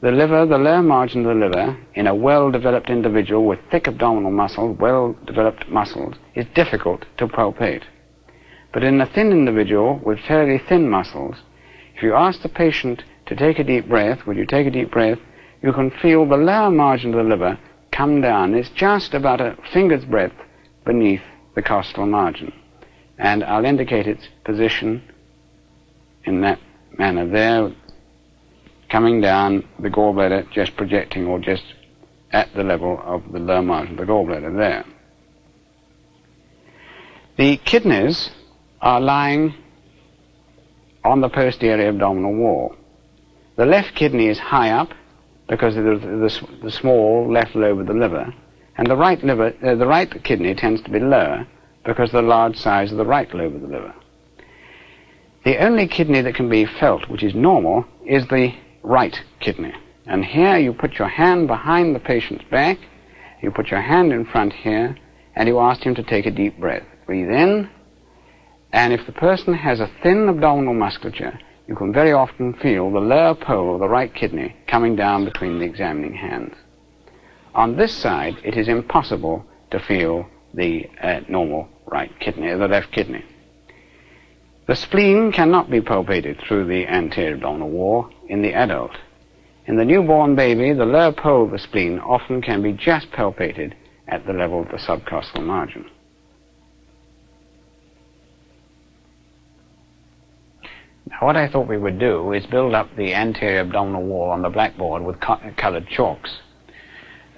the 0.00 0.12
liver, 0.12 0.46
the 0.46 0.58
lower 0.58 0.80
margin 0.80 1.26
of 1.26 1.34
the 1.34 1.46
liver, 1.46 1.76
in 1.94 2.06
a 2.06 2.14
well-developed 2.14 2.88
individual 2.88 3.44
with 3.44 3.58
thick 3.72 3.88
abdominal 3.88 4.30
muscles, 4.30 4.78
well-developed 4.78 5.68
muscles, 5.68 6.14
is 6.36 6.46
difficult 6.54 7.04
to 7.18 7.26
palpate. 7.26 7.82
But 8.72 8.84
in 8.84 9.00
a 9.00 9.06
thin 9.06 9.32
individual 9.32 10.00
with 10.04 10.20
fairly 10.20 10.58
thin 10.68 10.88
muscles, 10.88 11.42
if 11.96 12.02
you 12.04 12.14
ask 12.14 12.42
the 12.42 12.48
patient 12.48 13.02
to 13.26 13.34
take 13.34 13.58
a 13.58 13.64
deep 13.64 13.88
breath, 13.88 14.24
would 14.26 14.36
you 14.36 14.46
take 14.46 14.68
a 14.68 14.70
deep 14.70 14.92
breath, 14.92 15.18
you 15.62 15.72
can 15.72 15.90
feel 15.90 16.28
the 16.28 16.36
lower 16.36 16.70
margin 16.70 17.12
of 17.12 17.24
the 17.24 17.28
liver 17.28 17.58
come 17.90 18.20
down. 18.20 18.54
It's 18.54 18.70
just 18.70 19.14
about 19.14 19.40
a 19.40 19.56
finger's 19.72 20.04
breadth 20.04 20.36
beneath 20.84 21.22
the 21.56 21.62
costal 21.62 22.06
margin 22.06 22.52
and 23.22 23.44
I'll 23.44 23.64
indicate 23.64 24.08
its 24.08 24.28
position 24.44 25.00
in 26.24 26.40
that 26.40 26.58
manner 26.98 27.26
there, 27.26 27.72
coming 28.90 29.20
down 29.20 29.66
the 29.78 29.88
gallbladder, 29.88 30.50
just 30.50 30.76
projecting 30.76 31.26
or 31.26 31.38
just 31.38 31.62
at 32.32 32.52
the 32.54 32.64
level 32.64 33.00
of 33.04 33.22
the 33.32 33.38
lower 33.38 33.62
margin 33.62 33.92
of 33.92 34.06
the 34.06 34.12
gallbladder 34.12 34.56
there. 34.56 34.84
The 37.38 37.58
kidneys 37.58 38.30
are 38.80 39.00
lying 39.00 39.54
on 41.04 41.20
the 41.20 41.28
posterior 41.28 41.88
abdominal 41.88 42.34
wall. 42.34 42.74
The 43.56 43.66
left 43.66 43.94
kidney 43.94 44.26
is 44.26 44.38
high 44.38 44.70
up 44.70 44.90
because 45.48 45.76
of 45.76 45.84
the, 45.84 45.94
the, 45.94 46.48
the 46.64 46.70
small 46.72 47.32
left 47.32 47.54
lobe 47.54 47.78
of 47.78 47.86
the 47.86 47.94
liver, 47.94 48.34
and 48.76 48.88
the 48.88 48.96
right 48.96 49.22
liver, 49.22 49.54
uh, 49.62 49.76
the 49.76 49.86
right 49.86 50.24
kidney 50.24 50.54
tends 50.54 50.82
to 50.82 50.90
be 50.90 50.98
lower 50.98 51.46
because 51.84 52.08
of 52.10 52.22
the 52.22 52.22
large 52.22 52.56
size 52.56 52.92
of 52.92 52.98
the 52.98 53.04
right 53.04 53.32
lobe 53.34 53.54
of 53.54 53.62
the 53.62 53.68
liver. 53.68 53.94
The 55.44 55.58
only 55.58 55.88
kidney 55.88 56.20
that 56.20 56.34
can 56.34 56.48
be 56.48 56.64
felt, 56.64 57.08
which 57.08 57.24
is 57.24 57.34
normal, 57.34 57.84
is 58.06 58.26
the 58.28 58.54
right 58.82 59.20
kidney. 59.40 59.74
And 60.06 60.24
here 60.24 60.56
you 60.58 60.72
put 60.72 60.98
your 60.98 61.08
hand 61.08 61.48
behind 61.48 61.94
the 61.94 62.00
patient's 62.00 62.44
back, 62.50 62.78
you 63.40 63.50
put 63.50 63.70
your 63.70 63.80
hand 63.80 64.12
in 64.12 64.24
front 64.24 64.52
here, 64.52 64.96
and 65.34 65.48
you 65.48 65.58
ask 65.58 65.82
him 65.82 65.94
to 65.96 66.02
take 66.02 66.26
a 66.26 66.30
deep 66.30 66.58
breath. 66.58 66.84
Breathe 67.06 67.30
in, 67.30 67.68
and 68.72 68.92
if 68.92 69.04
the 69.04 69.12
person 69.12 69.54
has 69.54 69.80
a 69.80 69.90
thin 70.02 70.28
abdominal 70.28 70.74
musculature, 70.74 71.38
you 71.66 71.76
can 71.76 71.92
very 71.92 72.12
often 72.12 72.54
feel 72.54 72.90
the 72.90 73.00
lower 73.00 73.34
pole 73.34 73.74
of 73.74 73.80
the 73.80 73.88
right 73.88 74.12
kidney 74.14 74.56
coming 74.66 74.96
down 74.96 75.24
between 75.24 75.58
the 75.58 75.64
examining 75.64 76.14
hands. 76.14 76.54
On 77.54 77.76
this 77.76 77.92
side, 77.92 78.36
it 78.42 78.56
is 78.56 78.68
impossible 78.68 79.44
to 79.70 79.78
feel 79.78 80.26
the 80.54 80.88
uh, 81.02 81.20
normal 81.28 81.68
right 81.92 82.10
kidney, 82.20 82.48
the 82.54 82.68
left 82.68 82.90
kidney. 82.90 83.22
The 84.66 84.74
spleen 84.74 85.30
cannot 85.30 85.70
be 85.70 85.80
palpated 85.80 86.40
through 86.40 86.66
the 86.66 86.86
anterior 86.86 87.34
abdominal 87.34 87.68
wall 87.68 88.10
in 88.28 88.40
the 88.40 88.54
adult. 88.54 88.92
In 89.66 89.76
the 89.76 89.84
newborn 89.84 90.34
baby, 90.34 90.72
the 90.72 90.86
lower 90.86 91.12
pole 91.12 91.44
of 91.44 91.50
the 91.50 91.58
spleen 91.58 91.98
often 91.98 92.40
can 92.40 92.62
be 92.62 92.72
just 92.72 93.10
palpated 93.10 93.74
at 94.08 94.26
the 94.26 94.32
level 94.32 94.62
of 94.62 94.68
the 94.68 94.78
subcostal 94.78 95.44
margin. 95.44 95.84
Now, 101.10 101.26
what 101.26 101.36
I 101.36 101.48
thought 101.48 101.68
we 101.68 101.76
would 101.76 101.98
do 101.98 102.32
is 102.32 102.46
build 102.46 102.74
up 102.74 102.88
the 102.96 103.14
anterior 103.14 103.60
abdominal 103.60 104.04
wall 104.04 104.30
on 104.30 104.40
the 104.40 104.48
blackboard 104.48 105.02
with 105.02 105.20
co 105.20 105.38
colored 105.58 105.86
chalks. 105.88 106.38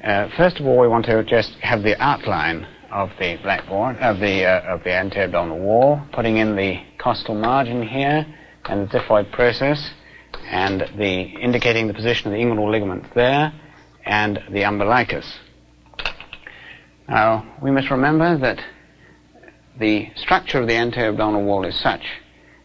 Uh, 0.03 0.29
first 0.37 0.61
of 0.61 0.67
all, 0.67 0.79
we 0.79 0.87
want 0.87 1.07
to 1.07 1.25
just 1.25 1.55
have 1.61 1.83
the 1.83 2.01
outline 2.01 2.67
of 2.95 3.11
the 3.19 3.37
blackboard, 3.43 3.97
of 3.99 4.21
the, 4.21 4.45
uh, 4.45 4.73
of 4.73 4.85
the 4.85 4.95
anterior 4.95 5.27
abdominal 5.27 5.59
wall, 5.59 6.01
putting 6.13 6.37
in 6.37 6.55
the 6.55 6.81
costal 6.97 7.35
margin 7.35 7.83
here 7.83 8.25
and 8.67 8.89
the 8.89 8.99
xiphoid 8.99 9.31
process, 9.33 9.91
and 10.47 10.81
the 10.97 11.23
indicating 11.43 11.89
the 11.89 11.93
position 11.93 12.29
of 12.29 12.33
the 12.33 12.39
inguinal 12.39 12.71
ligament 12.71 13.05
there, 13.15 13.53
and 14.07 14.41
the 14.51 14.65
umbilicus. 14.65 15.27
Now, 17.09 17.57
we 17.61 17.73
must 17.73 17.91
remember 17.91 18.39
that 18.39 18.63
the 19.79 20.11
structure 20.15 20.61
of 20.61 20.69
the 20.69 20.77
anterior 20.77 21.11
abdominal 21.11 21.43
wall 21.43 21.65
is 21.67 21.79
such, 21.79 22.07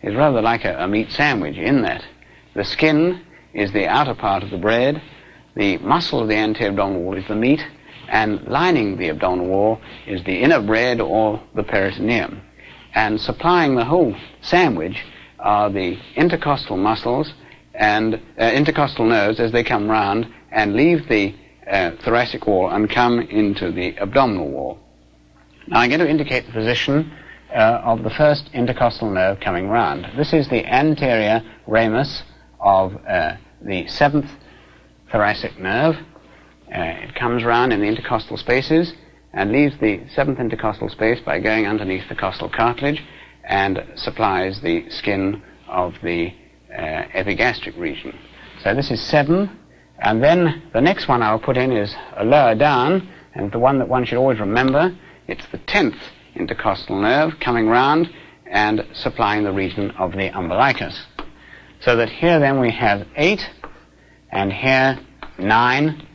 is 0.03 0.15
rather 0.15 0.41
like 0.43 0.63
a, 0.63 0.77
a 0.83 0.87
meat 0.87 1.11
sandwich 1.11 1.57
in 1.57 1.81
that 1.81 2.05
the 2.53 2.63
skin 2.63 3.21
is 3.53 3.73
the 3.73 3.87
outer 3.87 4.13
part 4.13 4.43
of 4.43 4.51
the 4.51 4.57
bread, 4.57 5.01
the 5.55 5.79
muscle 5.79 6.21
of 6.21 6.27
the 6.27 6.35
anterior 6.35 6.69
abdominal 6.69 7.01
wall 7.01 7.17
is 7.17 7.27
the 7.27 7.35
meat, 7.35 7.65
and 8.09 8.47
lining 8.47 8.97
the 8.97 9.09
abdominal 9.09 9.47
wall 9.47 9.81
is 10.07 10.23
the 10.23 10.39
inner 10.41 10.61
bread 10.61 10.99
or 11.01 11.41
the 11.55 11.63
peritoneum. 11.63 12.41
And 12.95 13.19
supplying 13.19 13.75
the 13.75 13.85
whole 13.85 14.15
sandwich 14.41 15.03
are 15.39 15.69
the 15.69 15.97
intercostal 16.15 16.77
muscles 16.77 17.33
and 17.73 18.15
uh, 18.39 18.51
intercostal 18.53 19.05
nerves 19.05 19.39
as 19.39 19.51
they 19.51 19.63
come 19.63 19.89
round 19.89 20.27
and 20.51 20.75
leave 20.75 21.07
the 21.07 21.33
uh, 21.69 21.91
thoracic 22.03 22.45
wall 22.47 22.69
and 22.69 22.89
come 22.89 23.19
into 23.19 23.71
the 23.71 23.97
abdominal 23.99 24.49
wall. 24.49 24.79
Now 25.67 25.81
I'm 25.81 25.89
going 25.89 25.99
to 25.99 26.09
indicate 26.09 26.47
the 26.47 26.51
position 26.51 27.11
uh, 27.53 27.81
of 27.83 28.03
the 28.03 28.09
first 28.09 28.49
intercostal 28.53 29.09
nerve 29.11 29.39
coming 29.39 29.69
round. 29.69 30.07
This 30.17 30.33
is 30.33 30.49
the 30.49 30.65
anterior 30.65 31.43
ramus 31.67 32.23
of 32.59 32.95
uh, 33.07 33.37
the 33.61 33.87
seventh 33.87 34.29
thoracic 35.11 35.59
nerve. 35.59 35.95
Uh, 36.73 36.81
it 37.03 37.15
comes 37.15 37.43
round 37.43 37.73
in 37.73 37.79
the 37.79 37.87
intercostal 37.87 38.37
spaces 38.37 38.93
and 39.33 39.51
leaves 39.51 39.75
the 39.79 40.01
seventh 40.13 40.39
intercostal 40.39 40.89
space 40.89 41.19
by 41.21 41.39
going 41.39 41.65
underneath 41.65 42.07
the 42.09 42.15
costal 42.15 42.49
cartilage 42.49 43.03
and 43.43 43.83
supplies 43.95 44.61
the 44.61 44.87
skin 44.89 45.41
of 45.67 45.93
the 46.03 46.31
uh, 46.71 47.03
epigastric 47.13 47.75
region. 47.77 48.17
So 48.63 48.75
this 48.75 48.91
is 48.91 49.01
seven, 49.01 49.49
and 49.99 50.23
then 50.23 50.63
the 50.73 50.81
next 50.81 51.07
one 51.07 51.21
I'll 51.23 51.39
put 51.39 51.57
in 51.57 51.71
is 51.71 51.95
a 52.15 52.23
lower 52.23 52.55
down, 52.55 53.09
and 53.33 53.51
the 53.51 53.59
one 53.59 53.79
that 53.79 53.87
one 53.87 54.05
should 54.05 54.17
always 54.17 54.39
remember, 54.39 54.95
it's 55.27 55.45
the 55.51 55.59
tenth 55.59 55.95
intercostal 56.35 56.99
nerve 57.01 57.33
coming 57.39 57.67
round 57.67 58.09
and 58.45 58.85
supplying 58.93 59.43
the 59.43 59.51
region 59.51 59.91
of 59.91 60.11
the 60.11 60.29
umbilicus. 60.29 61.05
So 61.81 61.95
that 61.95 62.09
here 62.09 62.39
then 62.39 62.59
we 62.59 62.71
have 62.71 63.07
eight, 63.15 63.47
and 64.31 64.51
here 64.51 64.99
nine, 65.37 66.05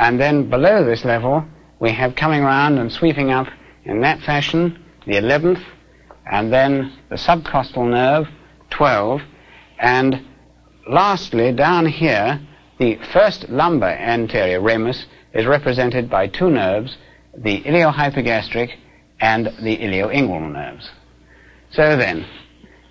and 0.00 0.18
then 0.18 0.48
below 0.48 0.82
this 0.82 1.04
level 1.04 1.44
we 1.78 1.92
have 1.92 2.16
coming 2.16 2.42
round 2.42 2.78
and 2.78 2.90
sweeping 2.90 3.30
up 3.30 3.46
in 3.84 4.00
that 4.00 4.20
fashion 4.22 4.82
the 5.06 5.16
eleventh, 5.16 5.60
and 6.30 6.52
then 6.52 6.92
the 7.08 7.16
subcostal 7.16 7.88
nerve, 7.88 8.26
twelve, 8.70 9.20
and 9.78 10.26
lastly 10.88 11.52
down 11.52 11.86
here 11.86 12.40
the 12.78 12.98
first 13.12 13.48
lumbar 13.50 13.90
anterior 13.90 14.60
ramus 14.60 15.06
is 15.34 15.46
represented 15.46 16.08
by 16.08 16.26
two 16.26 16.50
nerves, 16.50 16.96
the 17.36 17.62
iliohypogastric 17.62 18.70
and 19.20 19.46
the 19.62 19.76
ilioinguinal 19.76 20.50
nerves. 20.50 20.90
So 21.72 21.96
then, 21.96 22.26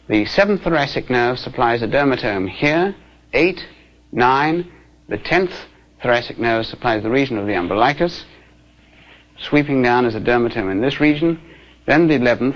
the 0.08 0.26
seventh 0.26 0.62
thoracic 0.62 1.10
nerve 1.10 1.40
supplies 1.40 1.82
a 1.82 1.88
dermatome 1.88 2.48
here, 2.50 2.96
eight, 3.34 3.66
nine. 4.12 4.72
The 5.08 5.18
tenth 5.18 5.54
thoracic 6.02 6.40
nerve 6.40 6.66
supplies 6.66 7.04
the 7.04 7.10
region 7.10 7.38
of 7.38 7.48
the 7.48 7.56
umbilicus, 7.56 8.26
sweeping 9.38 9.82
down 9.82 10.06
as 10.06 10.16
a 10.16 10.20
dermatome 10.20 10.72
in 10.72 10.82
this 10.82 11.00
region. 11.00 11.40
Then 11.86 12.08
the 12.08 12.16
eleventh, 12.16 12.56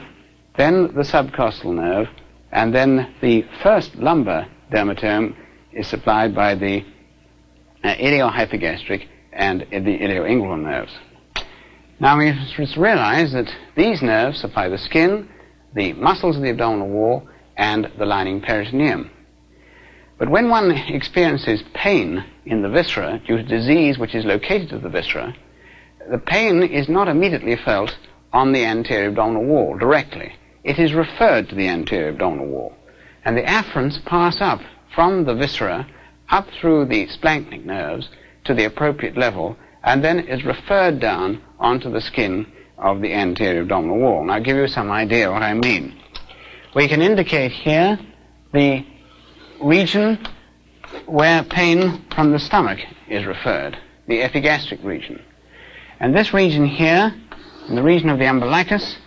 then 0.58 0.94
the 0.94 1.02
subcostal 1.02 1.74
nerve, 1.74 2.08
and 2.52 2.74
then 2.74 3.14
the 3.22 3.46
first 3.62 3.96
lumbar 3.96 4.48
dermatome 4.72 5.36
is 5.72 5.88
supplied 5.88 6.36
by 6.36 6.56
the 6.56 6.86
uh, 7.84 7.96
iliohypogastric 7.96 9.08
and 9.32 9.62
the 9.62 9.98
ilioinguinal 10.00 10.62
nerves. 10.62 10.94
Now 12.00 12.18
we 12.18 12.32
must 12.58 12.78
realize 12.78 13.34
that 13.34 13.50
these 13.76 14.02
nerves 14.02 14.40
supply 14.40 14.70
the 14.70 14.78
skin, 14.78 15.30
the 15.74 15.94
muscles 15.94 16.36
of 16.36 16.44
the 16.44 16.50
abdominal 16.50 16.90
wall, 16.90 17.28
and 17.58 17.92
the 17.98 18.06
lining 18.06 18.42
peritoneum. 18.42 19.10
But 20.18 20.30
when 20.30 20.50
one 20.50 20.72
experiences 20.72 21.64
pain 21.74 22.24
in 22.46 22.62
the 22.62 22.70
viscera 22.70 23.22
due 23.26 23.38
to 23.38 23.44
disease 23.44 23.98
which 23.98 24.16
is 24.16 24.26
located 24.26 24.70
to 24.70 24.80
the 24.80 24.90
viscera, 24.90 25.36
the 26.10 26.18
pain 26.18 26.64
is 26.64 26.90
not 26.90 27.08
immediately 27.08 27.56
felt 27.56 27.98
on 28.32 28.52
the 28.52 28.66
anterior 28.66 29.10
abdominal 29.10 29.46
wall 29.46 29.78
directly. 29.78 30.34
It 30.64 30.80
is 30.80 30.94
referred 30.94 31.50
to 31.50 31.56
the 31.56 31.68
anterior 31.68 32.10
abdominal 32.10 32.48
wall. 32.48 32.74
And 33.26 33.38
the 33.38 33.44
afferents 33.44 34.04
pass 34.06 34.42
up 34.42 34.62
from 34.94 35.26
the 35.26 35.36
viscera 35.36 35.88
up 36.30 36.48
through 36.60 36.86
the 36.86 37.08
splanchnic 37.08 37.66
nerves 37.66 38.10
to 38.46 38.54
the 38.54 38.66
appropriate 38.66 39.18
level 39.18 39.56
and 39.84 40.04
then 40.04 40.20
is 40.20 40.44
referred 40.44 41.00
down 41.00 41.42
onto 41.60 41.92
the 41.92 42.02
skin 42.02 42.46
of 42.78 43.02
the 43.02 43.14
anterior 43.14 43.62
abdominal 43.62 44.00
wall. 44.00 44.26
Now, 44.26 44.34
I'll 44.34 44.44
give 44.44 44.58
you 44.58 44.68
some 44.68 44.92
idea 44.92 45.32
what 45.32 45.44
I 45.44 45.54
mean. 45.54 46.00
We 46.76 46.88
can 46.88 47.02
indicate 47.02 47.52
here 47.52 48.00
the 48.52 48.86
region 49.62 50.26
where 51.06 51.44
pain 51.44 52.06
from 52.14 52.32
the 52.32 52.40
stomach 52.40 52.80
is 53.08 53.26
referred, 53.26 53.78
the 54.08 54.22
epigastric 54.22 54.84
region. 54.84 55.22
And 56.00 56.16
this 56.16 56.34
region 56.34 56.66
here, 56.66 57.14
in 57.70 57.76
the 57.76 57.84
region 57.84 58.10
of 58.10 58.20
the 58.20 58.28
umbilicus, 58.28 58.98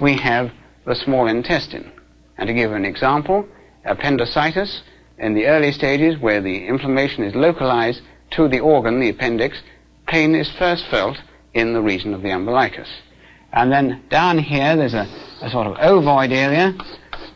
we 0.00 0.16
have 0.16 0.50
the 0.84 0.94
small 0.94 1.26
intestine. 1.26 1.90
And 2.36 2.48
to 2.48 2.54
give 2.54 2.72
an 2.72 2.84
example, 2.84 3.46
appendicitis, 3.84 4.82
in 5.18 5.34
the 5.34 5.46
early 5.46 5.72
stages 5.72 6.18
where 6.18 6.40
the 6.40 6.66
inflammation 6.66 7.24
is 7.24 7.34
localized 7.34 8.02
to 8.32 8.48
the 8.48 8.60
organ, 8.60 9.00
the 9.00 9.10
appendix, 9.10 9.62
pain 10.06 10.34
is 10.34 10.50
first 10.52 10.86
felt 10.88 11.16
in 11.54 11.72
the 11.72 11.80
region 11.80 12.14
of 12.14 12.22
the 12.22 12.30
umbilicus. 12.30 12.88
And 13.52 13.70
then 13.70 14.02
down 14.08 14.38
here 14.38 14.76
there's 14.76 14.94
a, 14.94 15.06
a 15.40 15.50
sort 15.50 15.68
of 15.68 15.76
ovoid 15.76 16.32
area 16.32 16.76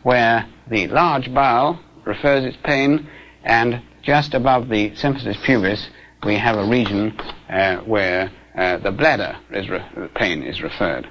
where 0.03 0.47
the 0.69 0.87
large 0.87 1.33
bowel 1.33 1.79
refers 2.05 2.43
its 2.43 2.57
pain, 2.63 3.07
and 3.43 3.81
just 4.03 4.33
above 4.33 4.69
the 4.69 4.91
symphysis 4.91 5.41
pubis 5.43 5.89
we 6.23 6.35
have 6.35 6.57
a 6.57 6.65
region 6.65 7.17
uh, 7.49 7.77
where 7.77 8.31
uh, 8.57 8.77
the 8.77 8.91
bladder 8.91 9.37
is 9.51 9.69
re- 9.69 10.09
pain 10.15 10.43
is 10.43 10.61
referred. 10.61 11.09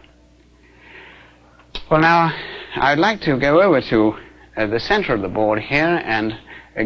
Well, 1.91 2.01
now 2.01 2.33
I'd 2.77 2.99
like 2.99 3.23
to 3.23 3.39
go 3.39 3.63
over 3.63 3.81
to 3.81 4.15
uh, 4.57 4.67
the 4.67 4.81
center 4.81 5.15
of 5.15 5.23
the 5.23 5.29
board 5.29 5.61
here 5.61 6.03
and 6.05 6.39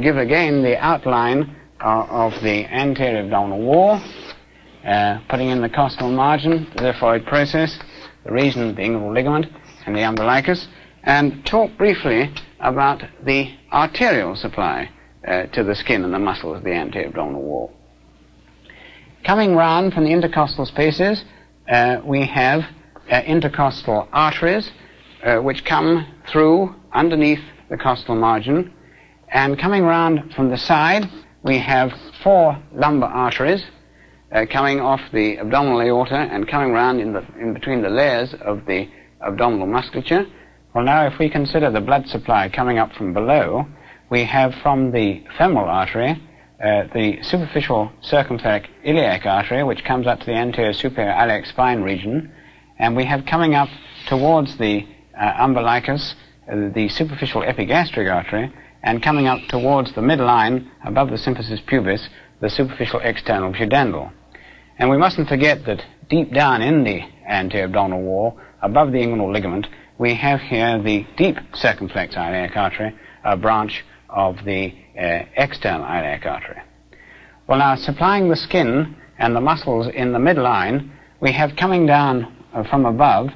give 0.03 0.17
again 0.17 0.63
the 0.63 0.79
outline 0.79 1.57
uh, 1.81 2.07
of 2.09 2.33
the 2.43 2.65
anterior 2.67 3.25
abdominal 3.25 3.61
wall, 3.61 4.01
uh, 4.87 5.19
putting 5.29 5.49
in 5.49 5.61
the 5.61 5.69
costal 5.69 6.11
margin, 6.11 6.69
the 6.77 6.93
xiphoid 6.93 7.27
process, 7.27 7.77
the 8.25 8.33
region 8.33 8.69
of 8.69 8.77
the 8.77 8.83
inguinal 8.83 9.13
ligament, 9.13 9.47
and 9.87 9.97
the 9.97 10.05
umbilicus, 10.05 10.69
and 11.03 11.45
talk 11.45 11.77
briefly 11.77 12.33
about 12.61 13.03
the 13.25 13.53
arterial 13.73 14.37
supply 14.37 14.89
uh, 15.27 15.45
to 15.47 15.63
the 15.65 15.75
skin 15.75 16.05
and 16.05 16.13
the 16.13 16.19
muscles 16.19 16.59
of 16.59 16.65
the 16.65 16.73
abdominal 16.73 17.43
wall. 17.43 17.73
Coming 19.25 19.55
round 19.55 19.93
from 19.93 20.05
the 20.05 20.11
intercostal 20.11 20.67
spaces, 20.67 21.25
uh, 21.71 22.01
we 22.05 22.27
have 22.27 22.63
uh, 23.11 23.21
intercostal 23.27 24.09
arteries, 24.13 24.71
uh, 25.25 25.39
which 25.39 25.65
come 25.65 26.07
through 26.31 26.75
underneath 26.93 27.41
the 27.71 27.77
costal 27.77 28.17
margin, 28.17 28.73
and 29.29 29.59
coming 29.59 29.83
round 29.83 30.33
from 30.35 30.51
the 30.51 30.59
side, 30.59 31.09
we 31.43 31.59
have 31.59 31.91
four 32.23 32.61
lumbar 32.73 33.11
arteries 33.11 33.65
uh, 34.33 34.45
coming 34.51 34.81
off 34.81 35.01
the 35.13 35.39
abdominal 35.39 35.81
aorta 35.81 36.17
and 36.17 36.49
coming 36.49 36.73
round 36.73 37.01
in, 37.01 37.13
the, 37.13 37.25
in 37.41 37.55
between 37.55 37.83
the 37.83 37.89
layers 37.89 38.35
of 38.43 38.67
the 38.67 38.89
abdominal 39.21 39.67
musculature. 39.67 40.27
Well, 40.75 40.85
now, 40.85 41.07
if 41.07 41.19
we 41.19 41.29
consider 41.29 41.71
the 41.71 41.81
blood 41.81 42.09
supply 42.09 42.49
coming 42.49 42.79
up 42.79 42.93
from 42.93 43.13
below, 43.13 43.67
we 44.13 44.25
have 44.25 44.55
from 44.63 44.91
the 44.93 45.25
femoral 45.39 45.71
artery 45.71 46.11
uh, 46.63 46.85
the 46.93 47.17
superficial 47.23 47.91
circumflex 48.03 48.69
iliac 48.85 49.25
artery, 49.25 49.65
which 49.65 49.83
comes 49.85 50.07
up 50.07 50.21
to 50.21 50.27
the 50.27 50.35
anterior 50.35 50.75
superior 50.75 51.11
iliac 51.13 51.47
spine 51.47 51.81
region, 51.81 52.31
and 52.79 52.95
we 52.95 53.07
have 53.07 53.25
coming 53.25 53.55
up 53.55 53.71
towards 54.07 54.59
the 54.59 54.87
uh, 55.19 55.33
umbilicus 55.41 56.15
uh, 56.47 56.69
the 56.75 56.91
superficial 56.91 57.43
epigastric 57.43 58.07
artery, 58.07 58.53
and 58.83 59.03
coming 59.03 59.29
up 59.29 59.41
towards 59.49 59.95
the 59.95 60.03
midline 60.03 60.71
above 60.85 61.09
the 61.09 61.17
symphysis 61.17 61.65
pubis, 61.67 62.07
the 62.43 62.51
superficial 62.51 63.01
external 63.01 63.51
pudendal. 63.51 64.13
And 64.79 64.91
we 64.91 64.99
mustn't 64.99 65.29
forget 65.29 65.65
that 65.65 65.83
deep 66.11 66.35
down 66.35 66.61
in 66.61 66.85
the 66.85 67.01
anterior 67.27 67.65
abdominal 67.65 68.03
wall, 68.03 68.39
above 68.61 68.93
the 68.93 68.99
inguinal 68.99 69.33
ligament, 69.33 69.69
we 69.97 70.15
have 70.17 70.41
here 70.41 70.83
the 70.83 71.07
deep 71.17 71.39
circumflex 71.55 72.15
iliac 72.15 72.55
artery, 72.55 72.95
a 73.25 73.39
branch 73.39 73.83
of 74.13 74.37
the 74.45 74.73
uh, 74.99 75.25
external 75.37 75.87
iliac 75.87 76.27
artery. 76.27 76.61
Well, 77.49 77.59
now, 77.59 77.77
supplying 77.77 78.29
the 78.29 78.37
skin 78.37 78.97
and 79.19 79.35
the 79.35 79.41
muscles 79.41 79.89
in 79.95 80.13
the 80.13 80.19
midline, 80.19 80.91
we 81.21 81.33
have 81.33 81.57
coming 81.57 81.87
down 81.87 82.35
uh, 82.55 82.65
from 82.69 82.87
above, 82.87 83.29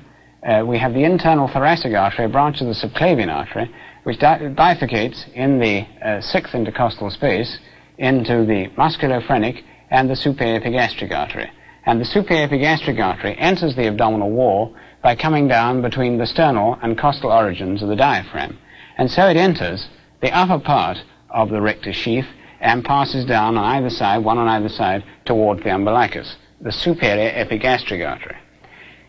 uh, 0.47 0.65
we 0.65 0.79
have 0.79 0.95
the 0.95 1.05
internal 1.05 1.49
thoracic 1.49 1.93
artery, 1.95 2.27
a 2.27 2.29
branch 2.29 2.61
of 2.61 2.69
the 2.69 2.75
subclavian 2.75 3.33
artery, 3.35 3.71
which 4.05 4.21
bifurcates 4.21 5.29
in 5.35 5.59
the 5.59 5.85
uh, 6.05 6.21
sixth 6.21 6.55
intercostal 6.55 7.11
space 7.11 7.59
into 7.99 8.45
the 8.47 8.69
musculophrenic 8.79 9.63
and 9.91 10.09
the 10.09 10.15
superior 10.15 10.57
epigastric 10.57 11.11
artery. 11.11 11.51
And 11.87 12.01
the 12.01 12.05
superior 12.05 12.45
epigastric 12.45 12.99
artery 12.99 13.37
enters 13.39 13.75
the 13.75 13.89
abdominal 13.89 14.31
wall 14.31 14.77
by 15.03 15.17
coming 15.17 15.49
down 15.49 15.83
between 15.83 16.19
the 16.19 16.27
sternal 16.27 16.79
and 16.83 16.99
costal 16.99 17.33
origins 17.33 17.83
of 17.83 17.89
the 17.89 17.97
diaphragm. 17.97 18.59
And 18.99 19.11
so 19.11 19.27
it 19.27 19.37
enters 19.37 19.89
the 20.21 20.37
upper 20.37 20.63
part 20.63 20.99
of 21.31 21.51
the 21.51 21.61
rectus 21.61 21.97
sheath 21.97 22.27
and 22.61 22.85
passes 22.85 23.25
down 23.25 23.57
on 23.57 23.65
either 23.65 23.91
side, 23.91 24.19
one 24.19 24.39
on 24.39 24.49
either 24.49 24.69
side, 24.69 25.05
towards 25.25 25.63
the 25.63 25.71
umbilicus, 25.71 26.37
the 26.61 26.73
superior 26.73 27.31
epigastric 27.35 28.03
artery. 28.03 28.37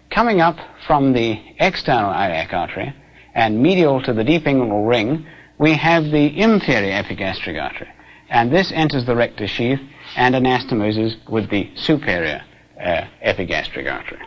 Coming 0.10 0.41
up 0.41 0.58
from 0.86 1.13
the 1.13 1.39
external 1.60 2.12
iliac 2.12 2.54
artery 2.54 2.93
and 3.34 3.62
medial 3.62 4.02
to 4.02 4.13
the 4.13 4.24
deep 4.24 4.43
inguinal 4.43 4.88
ring, 4.88 5.26
we 5.58 5.74
have 5.74 6.06
the 6.06 6.39
inferior 6.39 6.93
epigastric 6.93 7.58
artery. 7.58 7.89
and 8.30 8.52
this 8.52 8.72
enters 8.74 9.06
the 9.06 9.15
rectus 9.15 9.50
sheath 9.50 9.80
and 10.15 10.36
anastomoses 10.36 11.15
with 11.30 11.50
the 11.50 11.70
superior 11.76 12.43
uh, 12.80 13.06
epigastric 13.22 13.88
artery. 13.88 14.20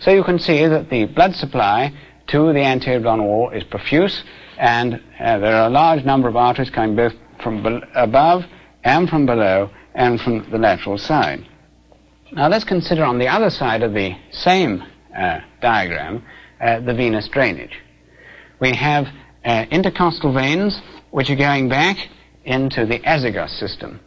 So 0.00 0.10
you 0.10 0.24
can 0.24 0.38
see 0.38 0.66
that 0.66 0.90
the 0.90 1.06
blood 1.06 1.34
supply 1.34 1.92
to 2.28 2.52
the 2.52 2.62
anterior 2.62 2.98
abdominal 2.98 3.26
wall 3.26 3.50
is 3.50 3.64
profuse, 3.64 4.24
and 4.58 4.94
uh, 5.20 5.38
there 5.38 5.54
are 5.54 5.68
a 5.68 5.70
large 5.70 6.04
number 6.04 6.28
of 6.28 6.36
arteries 6.36 6.70
coming 6.70 6.96
both 6.96 7.12
from 7.42 7.64
above 7.94 8.42
and 8.84 9.08
from 9.08 9.24
below 9.24 9.70
and 9.94 10.20
from 10.20 10.50
the 10.50 10.58
lateral 10.58 10.98
side. 10.98 11.46
Now 12.32 12.48
let's 12.48 12.64
consider 12.64 13.04
on 13.04 13.18
the 13.18 13.28
other 13.28 13.50
side 13.50 13.82
of 13.82 13.94
the 13.94 14.14
same 14.32 14.82
uh, 15.16 15.40
diagram 15.60 16.24
uh, 16.60 16.80
the 16.80 16.94
venous 16.94 17.28
drainage. 17.28 17.78
We 18.60 18.74
have 18.74 19.06
uh, 19.44 19.66
intercostal 19.70 20.34
veins 20.34 20.80
which 21.10 21.30
are 21.30 21.36
going 21.36 21.68
back 21.68 21.96
into 22.44 22.84
the 22.84 22.98
azygos 23.00 23.58
system. 23.58 24.00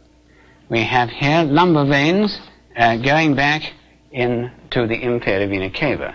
We 0.68 0.82
have 0.84 1.08
here 1.08 1.42
lumbar 1.42 1.86
veins 1.86 2.38
uh, 2.76 2.96
going 2.96 3.34
back 3.34 3.62
into 4.10 4.86
the 4.86 5.00
inferior 5.02 5.48
vena 5.48 5.70
cava. 5.70 6.14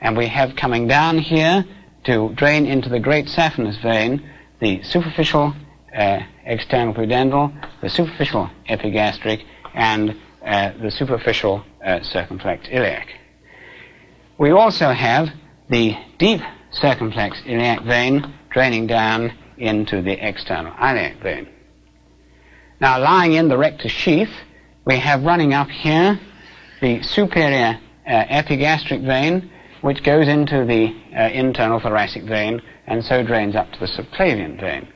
And 0.00 0.16
we 0.16 0.28
have 0.28 0.56
coming 0.56 0.86
down 0.86 1.18
here 1.18 1.64
to 2.04 2.30
drain 2.34 2.66
into 2.66 2.88
the 2.88 3.00
great 3.00 3.26
saphenous 3.26 3.80
vein 3.82 4.28
the 4.60 4.82
superficial 4.84 5.52
uh, 5.96 6.20
external 6.44 6.94
pudendal, 6.94 7.52
the 7.80 7.90
superficial 7.90 8.48
epigastric, 8.68 9.44
and 9.74 10.16
uh, 10.44 10.72
the 10.80 10.90
superficial 10.90 11.64
uh, 11.84 12.00
circumflex 12.02 12.68
iliac. 12.68 13.08
We 14.38 14.50
also 14.50 14.90
have 14.90 15.30
the 15.68 15.96
deep 16.18 16.40
circumflex 16.70 17.42
iliac 17.44 17.82
vein 17.82 18.32
draining 18.50 18.86
down 18.86 19.32
into 19.58 20.00
the 20.00 20.12
external 20.12 20.72
iliac 20.80 21.20
vein. 21.22 21.48
Now, 22.80 23.00
lying 23.00 23.34
in 23.34 23.48
the 23.48 23.58
rectus 23.58 23.92
sheath, 23.92 24.32
we 24.84 24.96
have 24.98 25.22
running 25.22 25.54
up 25.54 25.68
here 25.68 26.18
the 26.80 27.02
superior 27.02 27.78
uh, 28.06 28.10
epigastric 28.10 29.02
vein, 29.02 29.51
which 29.82 30.02
goes 30.02 30.26
into 30.28 30.64
the 30.64 30.94
uh, 31.16 31.28
internal 31.28 31.78
thoracic 31.78 32.24
vein 32.24 32.62
and 32.86 33.04
so 33.04 33.22
drains 33.22 33.54
up 33.54 33.70
to 33.72 33.80
the 33.80 33.86
subclavian 33.86 34.58
vein. 34.58 34.88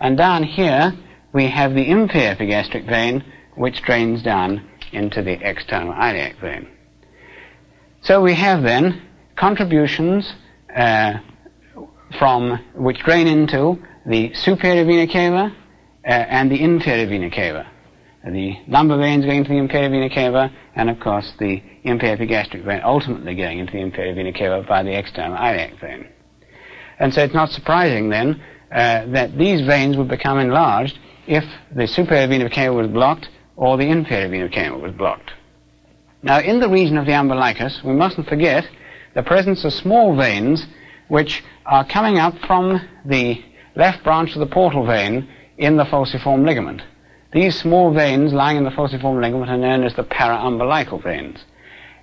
And 0.00 0.16
down 0.16 0.42
here, 0.42 0.92
we 1.32 1.46
have 1.48 1.74
the 1.74 1.88
inferior 1.88 2.30
epigastric 2.30 2.86
vein, 2.86 3.22
which 3.54 3.82
drains 3.82 4.22
down 4.22 4.66
into 4.92 5.22
the 5.22 5.38
external 5.48 5.92
iliac 5.92 6.40
vein. 6.40 6.68
So 8.02 8.22
we 8.22 8.34
have 8.34 8.62
then 8.62 9.02
contributions 9.36 10.32
uh, 10.74 11.18
from 12.18 12.58
which 12.74 12.98
drain 13.00 13.26
into 13.26 13.78
the 14.06 14.32
superior 14.34 14.84
vena 14.84 15.06
cava 15.06 15.54
uh, 16.04 16.08
and 16.08 16.50
the 16.50 16.60
inferior 16.60 17.06
vena 17.06 17.30
cava. 17.30 17.70
The 18.24 18.58
lumbar 18.68 18.98
veins 18.98 19.24
going 19.24 19.44
to 19.44 19.48
the 19.48 19.56
inferior 19.56 19.88
vena 19.88 20.10
cava, 20.10 20.52
and 20.74 20.90
of 20.90 21.00
course 21.00 21.32
the 21.38 21.62
inferior 21.84 22.14
epigastric 22.14 22.64
vein 22.64 22.80
ultimately 22.84 23.34
going 23.34 23.58
into 23.58 23.72
the 23.72 23.80
inferior 23.80 24.14
vena 24.14 24.32
cava 24.32 24.62
by 24.68 24.82
the 24.82 24.96
external 24.96 25.36
iliac 25.36 25.80
vein. 25.80 26.06
And 26.98 27.14
so 27.14 27.22
it's 27.22 27.34
not 27.34 27.48
surprising 27.48 28.10
then 28.10 28.42
uh, 28.70 29.06
that 29.06 29.38
these 29.38 29.66
veins 29.66 29.96
would 29.96 30.08
become 30.08 30.38
enlarged 30.38 30.98
if 31.26 31.44
the 31.74 31.86
superior 31.86 32.26
vena 32.28 32.50
cava 32.50 32.74
was 32.74 32.88
blocked 32.88 33.28
or 33.56 33.78
the 33.78 33.88
inferior 33.88 34.28
vena 34.28 34.50
cava 34.50 34.76
was 34.76 34.92
blocked. 34.92 35.30
Now, 36.22 36.40
in 36.40 36.60
the 36.60 36.68
region 36.68 36.98
of 36.98 37.06
the 37.06 37.14
umbilicus, 37.14 37.80
we 37.82 37.94
mustn't 37.94 38.28
forget 38.28 38.64
the 39.14 39.22
presence 39.22 39.64
of 39.64 39.72
small 39.72 40.14
veins 40.14 40.66
which 41.08 41.42
are 41.64 41.86
coming 41.86 42.18
up 42.18 42.34
from 42.46 42.86
the 43.06 43.42
left 43.74 44.04
branch 44.04 44.34
of 44.34 44.40
the 44.40 44.54
portal 44.54 44.86
vein 44.86 45.28
in 45.56 45.78
the 45.78 45.84
falciform 45.84 46.44
ligament. 46.44 46.82
These 47.32 47.60
small 47.60 47.92
veins 47.92 48.32
lying 48.32 48.56
in 48.56 48.64
the 48.64 48.70
falciform 48.70 49.20
ligament 49.20 49.50
are 49.50 49.56
known 49.56 49.84
as 49.84 49.94
the 49.94 50.02
paraumbilical 50.02 51.02
veins. 51.02 51.38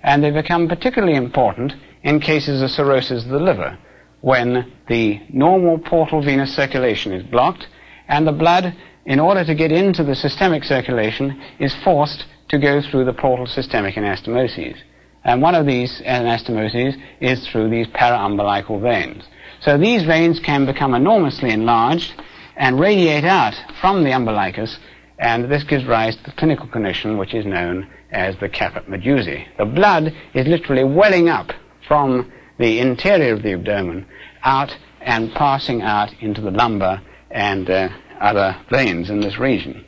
And 0.02 0.22
they 0.22 0.30
become 0.30 0.68
particularly 0.68 1.16
important 1.16 1.74
in 2.02 2.20
cases 2.20 2.62
of 2.62 2.70
cirrhosis 2.70 3.24
of 3.24 3.30
the 3.30 3.40
liver, 3.40 3.76
when 4.20 4.72
the 4.88 5.20
normal 5.28 5.78
portal 5.78 6.22
venous 6.22 6.54
circulation 6.54 7.12
is 7.12 7.22
blocked 7.24 7.66
and 8.08 8.26
the 8.26 8.32
blood, 8.32 8.74
in 9.04 9.20
order 9.20 9.44
to 9.44 9.54
get 9.54 9.70
into 9.70 10.02
the 10.02 10.14
systemic 10.14 10.64
circulation, 10.64 11.40
is 11.58 11.74
forced 11.84 12.24
to 12.48 12.58
go 12.58 12.80
through 12.80 13.04
the 13.04 13.12
portal 13.12 13.46
systemic 13.46 13.96
anastomoses. 13.96 14.76
And 15.24 15.42
one 15.42 15.54
of 15.54 15.66
these 15.66 16.00
anastomoses 16.06 16.96
is 17.20 17.46
through 17.48 17.68
these 17.68 17.86
paraumbilical 17.88 18.80
veins. 18.80 19.24
So 19.60 19.76
these 19.76 20.04
veins 20.04 20.40
can 20.40 20.64
become 20.64 20.94
enormously 20.94 21.50
enlarged 21.50 22.14
and 22.56 22.80
radiate 22.80 23.24
out 23.24 23.54
from 23.80 24.04
the 24.04 24.12
umbilicus, 24.12 24.78
and 25.18 25.50
this 25.50 25.64
gives 25.64 25.84
rise 25.84 26.16
to 26.16 26.22
the 26.24 26.32
clinical 26.32 26.66
condition 26.68 27.18
which 27.18 27.34
is 27.34 27.44
known 27.44 27.88
as 28.10 28.36
the 28.38 28.48
caput 28.48 28.86
medusae. 28.88 29.46
The 29.58 29.64
blood 29.64 30.14
is 30.34 30.46
literally 30.46 30.84
welling 30.84 31.28
up 31.28 31.52
from 31.86 32.32
the 32.58 32.78
interior 32.80 33.34
of 33.34 33.42
the 33.42 33.52
abdomen 33.52 34.06
out 34.42 34.76
and 35.00 35.32
passing 35.32 35.82
out 35.82 36.12
into 36.20 36.40
the 36.40 36.50
lumbar 36.50 37.02
and 37.30 37.68
uh, 37.68 37.88
other 38.20 38.56
veins 38.70 39.10
in 39.10 39.20
this 39.20 39.38
region. 39.38 39.84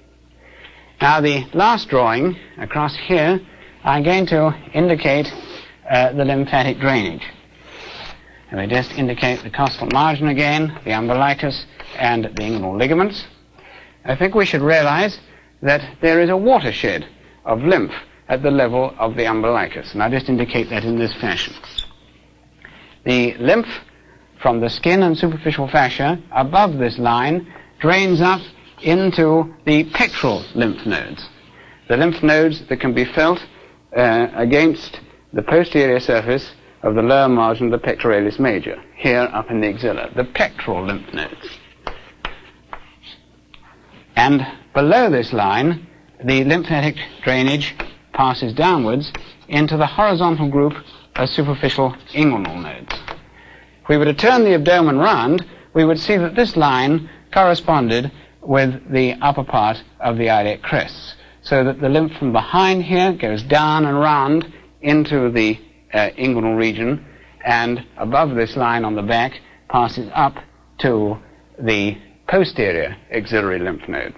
Now 1.01 1.21
the 1.21 1.47
last 1.55 1.89
drawing 1.89 2.37
across 2.59 2.97
here, 2.97 3.41
I'm 3.85 4.03
going 4.03 4.27
to 4.27 4.55
indicate 4.75 5.33
uh, 5.89 6.13
the 6.13 6.25
lymphatic 6.25 6.79
drainage. 6.79 7.27
And 8.51 8.61
we 8.61 8.67
just 8.67 8.93
indicate 8.93 9.43
the 9.43 9.51
costal 9.51 9.89
margin 9.93 10.29
again, 10.29 10.77
the 10.85 10.93
umbilicus, 10.93 11.65
and 11.97 12.25
the 12.25 12.43
inguinal 12.43 12.77
ligaments. 12.77 13.25
I 14.05 14.17
think 14.17 14.35
we 14.35 14.47
should 14.47 14.63
realize 14.63 15.19
that 15.63 15.99
there 16.01 16.21
is 16.21 16.31
a 16.31 16.37
watershed 16.37 17.07
of 17.45 17.63
lymph 17.63 17.93
at 18.29 18.43
the 18.43 18.51
level 18.51 18.95
of 18.99 19.17
the 19.17 19.27
umbilicus, 19.27 19.93
and 19.93 20.03
I 20.03 20.09
just 20.09 20.29
indicate 20.29 20.71
that 20.71 20.85
in 20.85 20.99
this 20.99 21.13
fashion. 21.15 21.55
The 23.05 23.35
lymph 23.35 23.69
from 24.41 24.61
the 24.61 24.71
skin 24.71 25.03
and 25.03 25.17
superficial 25.17 25.69
fascia 25.69 26.19
above 26.33 26.79
this 26.79 26.99
line 26.99 27.53
drains 27.79 28.21
up 28.21 28.41
into 28.83 29.55
the 29.67 29.85
pectoral 29.93 30.45
lymph 30.55 30.87
nodes. 30.87 31.29
The 31.89 31.97
lymph 31.97 32.23
nodes 32.23 32.67
that 32.69 32.81
can 32.81 32.95
be 32.95 33.05
felt 33.05 33.45
uh, 33.97 34.29
against 34.35 35.01
the 35.33 35.43
posterior 35.43 36.01
surface 36.01 36.53
of 36.83 36.95
the 36.95 37.03
lower 37.03 37.29
margin 37.29 37.73
of 37.73 37.81
the 37.81 37.87
pectoralis 37.87 38.39
major, 38.39 38.83
here 38.97 39.29
up 39.33 39.51
in 39.51 39.61
the 39.61 39.69
axilla, 39.69 40.11
the 40.17 40.25
pectoral 40.25 40.85
lymph 40.87 41.13
nodes. 41.13 41.59
And 44.21 44.47
below 44.75 45.09
this 45.09 45.33
line, 45.33 45.87
the 46.23 46.45
lymphatic 46.45 46.97
drainage 47.23 47.75
passes 48.13 48.53
downwards 48.53 49.11
into 49.49 49.79
the 49.79 49.87
horizontal 49.87 50.51
group 50.51 50.75
of 51.17 51.31
superficial 51.31 51.97
inguinal 52.13 52.61
nodes. 52.63 52.95
If 53.83 53.89
we 53.89 53.97
were 53.97 54.05
to 54.05 54.13
turn 54.13 54.45
the 54.45 54.53
abdomen 54.53 54.99
round, 54.99 55.47
we 55.73 55.87
would 55.87 55.99
see 55.99 56.19
that 56.19 56.35
this 56.35 56.55
line 56.55 57.09
corresponded 57.33 58.13
with 58.43 58.93
the 58.93 59.15
upper 59.23 59.43
part 59.43 59.83
of 60.01 60.19
the 60.19 60.29
iliac 60.29 60.61
crests, 60.61 61.15
so 61.41 61.65
that 61.65 61.81
the 61.81 61.89
lymph 61.89 62.13
from 62.19 62.35
behind 62.35 62.85
here 62.85 63.15
goes 63.15 63.43
down 63.43 63.87
and 63.87 63.99
round 63.99 64.53
into 64.83 65.31
the 65.31 65.59
uh, 65.95 66.11
inguinal 66.19 66.59
region, 66.59 67.07
and 67.43 67.87
above 67.97 68.35
this 68.35 68.55
line 68.55 68.85
on 68.85 68.97
the 68.97 69.03
back 69.03 69.41
passes 69.71 70.11
up 70.15 70.35
to 70.77 71.17
the 71.59 71.97
posterior 72.31 72.97
axillary 73.11 73.59
lymph 73.59 73.89
nodes. 73.89 74.15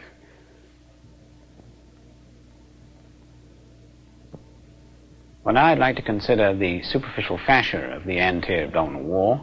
Well, 5.42 5.54
now 5.54 5.64
I'd 5.64 5.78
like 5.78 5.96
to 5.96 6.02
consider 6.02 6.54
the 6.54 6.82
superficial 6.82 7.40
fascia 7.46 7.96
of 7.96 8.04
the 8.04 8.20
anterior 8.20 8.66
abdominal 8.66 9.02
wall, 9.02 9.40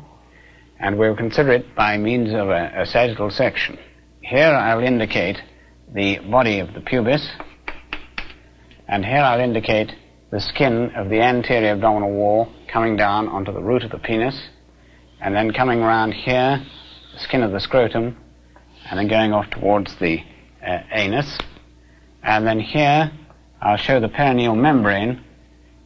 and 0.79 0.99
we'll 0.99 1.15
consider 1.15 1.51
it 1.51 1.75
by 1.75 1.97
means 1.97 2.29
of 2.29 2.49
a, 2.49 2.71
a 2.75 2.85
sagittal 2.85 3.31
section. 3.31 3.79
Here 4.21 4.45
I'll 4.45 4.83
indicate 4.83 5.37
the 5.91 6.19
body 6.19 6.59
of 6.59 6.75
the 6.75 6.81
pubis, 6.81 7.27
and 8.87 9.03
here 9.03 9.17
I'll 9.17 9.41
indicate 9.41 9.91
the 10.29 10.39
skin 10.39 10.91
of 10.95 11.09
the 11.09 11.21
anterior 11.21 11.71
abdominal 11.71 12.11
wall 12.11 12.53
coming 12.71 12.95
down 12.95 13.27
onto 13.29 13.51
the 13.51 13.63
root 13.63 13.83
of 13.83 13.89
the 13.89 13.97
penis, 13.97 14.39
and 15.21 15.35
then 15.35 15.51
coming 15.51 15.79
around 15.81 16.11
here, 16.11 16.63
the 17.13 17.19
skin 17.19 17.41
of 17.41 17.51
the 17.51 17.59
scrotum, 17.59 18.15
and 18.89 18.99
then 18.99 19.07
going 19.07 19.33
off 19.33 19.49
towards 19.49 19.95
the 19.97 20.23
uh, 20.65 20.79
anus. 20.91 21.37
And 22.23 22.45
then 22.45 22.59
here 22.59 23.11
I'll 23.61 23.77
show 23.77 23.99
the 23.99 24.09
perineal 24.09 24.57
membrane 24.57 25.23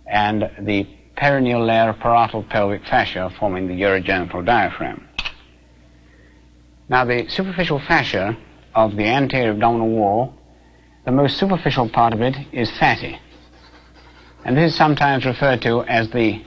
and 0.05 0.49
the 0.59 0.87
perineal 1.17 1.65
layer 1.65 1.89
of 1.89 1.99
parietal 1.99 2.43
pelvic 2.43 2.85
fascia 2.85 3.31
forming 3.39 3.67
the 3.67 3.81
urogenital 3.81 4.45
diaphragm. 4.45 5.07
Now 6.89 7.05
the 7.05 7.27
superficial 7.29 7.79
fascia 7.79 8.37
of 8.75 8.95
the 8.95 9.05
anterior 9.05 9.51
abdominal 9.51 9.89
wall, 9.89 10.33
the 11.05 11.11
most 11.11 11.37
superficial 11.37 11.89
part 11.89 12.13
of 12.13 12.21
it 12.21 12.35
is 12.51 12.71
fatty. 12.77 13.19
And 14.45 14.57
this 14.57 14.71
is 14.71 14.77
sometimes 14.77 15.25
referred 15.25 15.61
to 15.61 15.83
as 15.83 16.09
the 16.09 16.43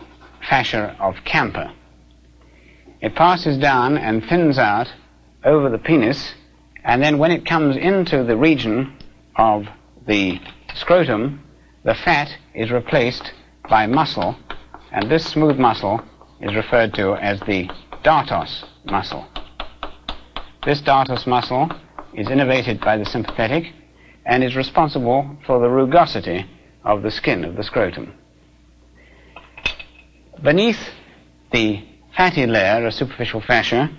fascia 0.48 0.96
of 1.00 1.16
Camper. 1.24 1.72
It 3.00 3.14
passes 3.14 3.58
down 3.58 3.96
and 3.98 4.24
thins 4.24 4.58
out 4.58 4.92
over 5.44 5.70
the 5.70 5.78
penis, 5.78 6.34
and 6.86 7.02
then 7.02 7.18
when 7.18 7.32
it 7.32 7.44
comes 7.44 7.76
into 7.76 8.22
the 8.22 8.36
region 8.36 8.96
of 9.34 9.66
the 10.06 10.40
scrotum, 10.76 11.42
the 11.82 11.94
fat 11.94 12.30
is 12.54 12.70
replaced 12.70 13.32
by 13.68 13.88
muscle, 13.88 14.36
and 14.92 15.10
this 15.10 15.26
smooth 15.26 15.58
muscle 15.58 16.00
is 16.40 16.54
referred 16.54 16.94
to 16.94 17.14
as 17.16 17.40
the 17.40 17.68
dartos 18.04 18.64
muscle. 18.84 19.26
This 20.64 20.80
dartos 20.80 21.26
muscle 21.26 21.68
is 22.14 22.28
innervated 22.28 22.80
by 22.80 22.96
the 22.96 23.04
sympathetic 23.04 23.72
and 24.24 24.44
is 24.44 24.54
responsible 24.54 25.36
for 25.44 25.58
the 25.58 25.68
rugosity 25.68 26.46
of 26.84 27.02
the 27.02 27.10
skin 27.10 27.44
of 27.44 27.56
the 27.56 27.64
scrotum. 27.64 28.14
Beneath 30.40 30.88
the 31.52 31.84
fatty 32.16 32.46
layer 32.46 32.86
of 32.86 32.94
superficial 32.94 33.40
fascia 33.40 33.90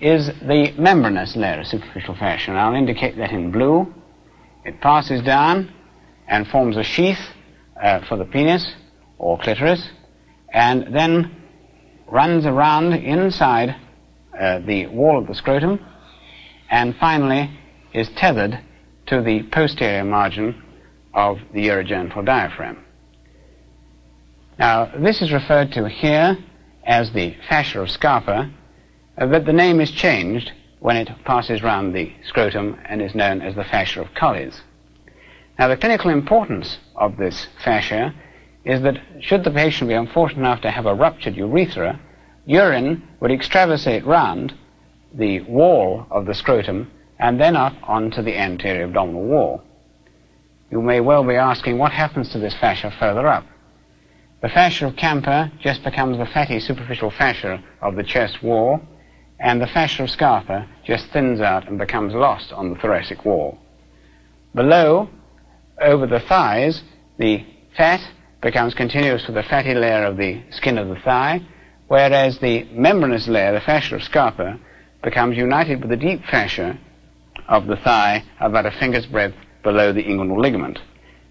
is 0.00 0.26
the 0.26 0.72
membranous 0.78 1.36
layer 1.36 1.60
of 1.60 1.66
superficial 1.66 2.14
fascia. 2.14 2.52
I'll 2.52 2.74
indicate 2.74 3.16
that 3.18 3.32
in 3.32 3.50
blue. 3.50 3.92
It 4.64 4.80
passes 4.80 5.22
down 5.22 5.72
and 6.28 6.46
forms 6.48 6.76
a 6.76 6.82
sheath 6.82 7.18
uh, 7.80 8.00
for 8.06 8.16
the 8.16 8.24
penis 8.24 8.72
or 9.18 9.38
clitoris, 9.38 9.86
and 10.52 10.94
then 10.94 11.36
runs 12.06 12.46
around 12.46 12.92
inside 12.94 13.76
uh, 14.38 14.60
the 14.60 14.86
wall 14.86 15.18
of 15.18 15.26
the 15.26 15.34
scrotum, 15.34 15.84
and 16.70 16.96
finally 16.96 17.50
is 17.92 18.08
tethered 18.16 18.58
to 19.06 19.20
the 19.22 19.42
posterior 19.52 20.04
margin 20.04 20.62
of 21.12 21.38
the 21.52 21.66
urogenital 21.66 22.24
diaphragm. 22.24 22.84
Now, 24.58 24.92
this 24.96 25.20
is 25.20 25.32
referred 25.32 25.72
to 25.72 25.88
here 25.88 26.38
as 26.84 27.12
the 27.12 27.36
fascia 27.48 27.80
of 27.80 27.90
Scarpa, 27.90 28.50
uh, 29.20 29.26
but 29.26 29.44
the 29.44 29.52
name 29.52 29.80
is 29.80 29.90
changed 29.90 30.50
when 30.80 30.96
it 30.96 31.10
passes 31.24 31.62
round 31.62 31.94
the 31.94 32.12
scrotum 32.24 32.78
and 32.86 33.02
is 33.02 33.14
known 33.14 33.42
as 33.42 33.54
the 33.54 33.64
fascia 33.64 34.00
of 34.00 34.14
Colles. 34.14 34.62
Now, 35.58 35.68
the 35.68 35.76
clinical 35.76 36.10
importance 36.10 36.78
of 36.96 37.18
this 37.18 37.46
fascia 37.62 38.14
is 38.64 38.80
that 38.82 38.98
should 39.20 39.44
the 39.44 39.50
patient 39.50 39.88
be 39.88 39.94
unfortunate 39.94 40.40
enough 40.40 40.62
to 40.62 40.70
have 40.70 40.86
a 40.86 40.94
ruptured 40.94 41.36
urethra, 41.36 42.00
urine 42.46 43.06
would 43.20 43.30
extravasate 43.30 44.06
round 44.06 44.54
the 45.12 45.40
wall 45.42 46.06
of 46.10 46.24
the 46.24 46.34
scrotum 46.34 46.90
and 47.18 47.38
then 47.38 47.56
up 47.56 47.74
onto 47.82 48.22
the 48.22 48.38
anterior 48.38 48.84
abdominal 48.84 49.22
wall. 49.22 49.62
You 50.70 50.80
may 50.80 51.00
well 51.00 51.24
be 51.24 51.34
asking 51.34 51.76
what 51.76 51.92
happens 51.92 52.30
to 52.30 52.38
this 52.38 52.54
fascia 52.54 52.90
further 52.98 53.26
up. 53.26 53.44
The 54.40 54.48
fascia 54.48 54.86
of 54.86 54.96
Camper 54.96 55.52
just 55.60 55.84
becomes 55.84 56.16
the 56.16 56.24
fatty 56.24 56.60
superficial 56.60 57.10
fascia 57.10 57.62
of 57.82 57.96
the 57.96 58.02
chest 58.02 58.42
wall, 58.42 58.80
and 59.40 59.60
the 59.60 59.66
fascia 59.66 60.02
of 60.02 60.10
Scarpa 60.10 60.68
just 60.84 61.06
thins 61.08 61.40
out 61.40 61.66
and 61.66 61.78
becomes 61.78 62.14
lost 62.14 62.52
on 62.52 62.70
the 62.70 62.78
thoracic 62.78 63.24
wall. 63.24 63.58
Below, 64.54 65.08
over 65.80 66.06
the 66.06 66.20
thighs, 66.20 66.82
the 67.18 67.44
fat 67.76 68.00
becomes 68.42 68.74
continuous 68.74 69.26
with 69.26 69.36
the 69.36 69.42
fatty 69.42 69.74
layer 69.74 70.04
of 70.04 70.18
the 70.18 70.42
skin 70.50 70.76
of 70.76 70.88
the 70.88 71.00
thigh, 71.00 71.40
whereas 71.88 72.38
the 72.38 72.64
membranous 72.72 73.28
layer, 73.28 73.52
the 73.52 73.60
fascia 73.60 73.96
of 73.96 74.02
Scarpa, 74.02 74.58
becomes 75.02 75.36
united 75.36 75.80
with 75.80 75.88
the 75.88 75.96
deep 75.96 76.22
fascia 76.26 76.78
of 77.48 77.66
the 77.66 77.76
thigh 77.76 78.22
about 78.40 78.66
a 78.66 78.70
finger's 78.70 79.06
breadth 79.06 79.34
below 79.62 79.92
the 79.92 80.02
inguinal 80.02 80.38
ligament. 80.38 80.78